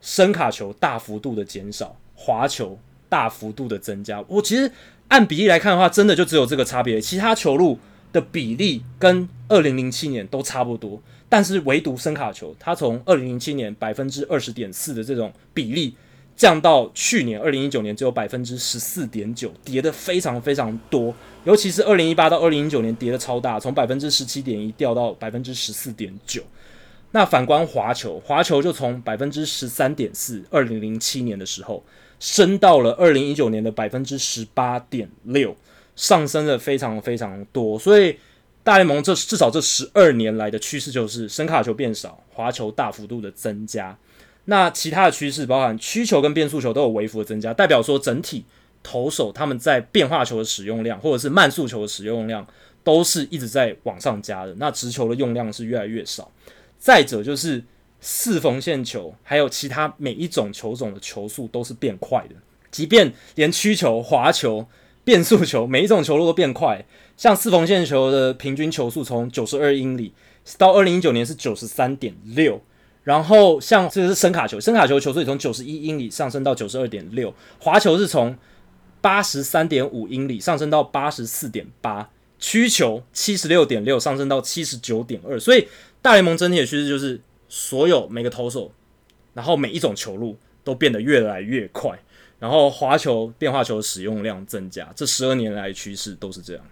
[0.00, 4.22] 伸卡球大幅度的减少，滑球大幅度的增加。
[4.28, 4.70] 我其实
[5.08, 7.78] 按比例来看的话，真的就只有这个差别，其他球路
[8.12, 15.94] 的比例跟二零零七年都差不多，但是唯独伸卡球，它从二零零七年百分之二十点四的这种比例。
[16.36, 21.12] 降到去年二零一九年只有百分之十四点九，跌得非常非常多，
[21.42, 26.40] 尤其是二零一八到二零一九年跌得超大，从百分之十七点一掉到百分之十四点九。
[27.10, 31.82] 那反观滑球，滑球就从百分之十三点四，二零零七年的时候
[32.20, 35.56] 升到了二零一九年的百分之十八点六，
[35.96, 37.78] 上升了非常非常多。
[37.78, 38.16] 所以
[38.62, 43.96] 大联盟这至少这十二年来的趋势就是伸卡球变少，滑球大幅度的增加。
[44.46, 48.44] 那其他的趋势包含曲球跟变速球都有微幅的增加，代表说整体
[48.82, 52.46] 投手他们在变化球的使用量或者是慢速球的使用量
[52.82, 54.54] 都是一直在往上加的。
[54.54, 56.30] 那直球的用量是越来越少。
[56.78, 57.62] 再者就是
[58.00, 62.34] 四缝线球还有其他每一种球种的球速都是变快的，
[62.70, 64.66] 即便连曲球、滑球、
[65.04, 66.84] 变速球每一种球路都变快，
[67.16, 70.12] 像四缝线球的平均球速从九十二英里
[70.56, 72.60] 到二零一九年是九十三点六。
[73.04, 78.36] 然后像这个是声卡球，声卡球球速从九十一英里上升到九十二点六，滑球是从
[79.00, 85.66] 八十三点五英里上升到八十四点八，曲球七十六点六上升到七十九点二，所以
[86.02, 87.18] 大联盟整体的趋势就是
[87.48, 88.70] 所有每个投手，
[89.34, 91.98] 然后每一种球路都变得越来越快，
[92.38, 96.64] 然后滑球、变化球的使用量增加，这十二年来趋势都是这样。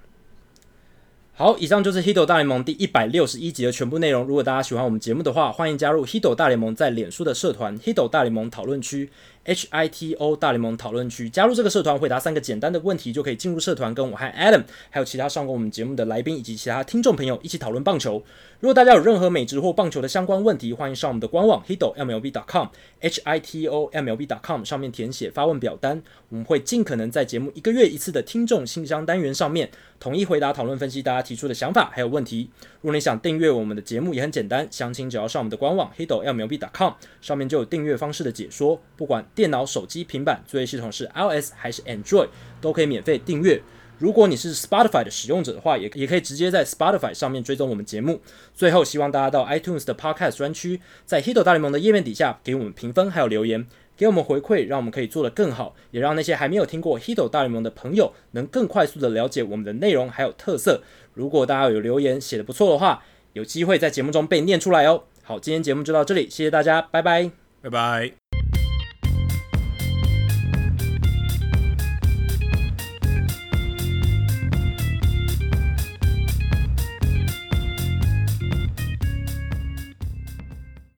[1.39, 4.25] 好，以上就是 Hido 大联盟第一百六十一集的全部内容。
[4.25, 9.11] 如果大家喜欢我们节目的话，欢迎加入 Hido 大联盟在脸书的社团 Hido 大联盟讨论区
[9.47, 11.31] H I T O 大联盟讨论区。
[11.31, 18.23] 加入这个社团，回答三个简单的问题，就可以进入社团，跟我和 Adam 还有其他上过我们节目的来宾以及其他听众朋友一起讨论棒球。
[18.59, 22.69] 如果大家有任何美职或棒球的相关问题，欢迎上我们的官网 hito mlb.com
[23.03, 29.71] hito mlb.com 上面填写发问表单，我们会尽可能在节目一个月一次的听众信箱单元上面
[30.01, 32.49] 统一回答、讨论、分析大家提出的想法还有问题。
[32.81, 42.29] 如果你想订阅我们的节目，也很简单，详情只要上我们的官网 hito mlb.com 上面就有订阅方式的解说，不管电脑、手机、平板，作业系统是 iOS 还是 Android，
[42.61, 43.63] 都可以免费订阅。
[43.99, 48.21] 如果你是 Spotify 的使用者的话，也也可以直接在 Spotify 上面追踪我们节目。
[48.55, 60.83] 最后，希望大家到 iTunes 的 Podcast 专区，在 Hito 大联盟的页面底下给我们评分，还有留言，给我们回馈，让我们可以做得更好，也让那些还没有听过 Hito 大联盟的朋友能更快速的了解我们的内容还有特色。
[61.15, 63.03] 如果大家有留言写得不错的话，
[63.33, 65.05] 有机会在节目中被念出来哦。
[65.23, 67.31] 好，今天节目就到这里，谢谢大家，拜拜，
[67.63, 68.26] 拜拜。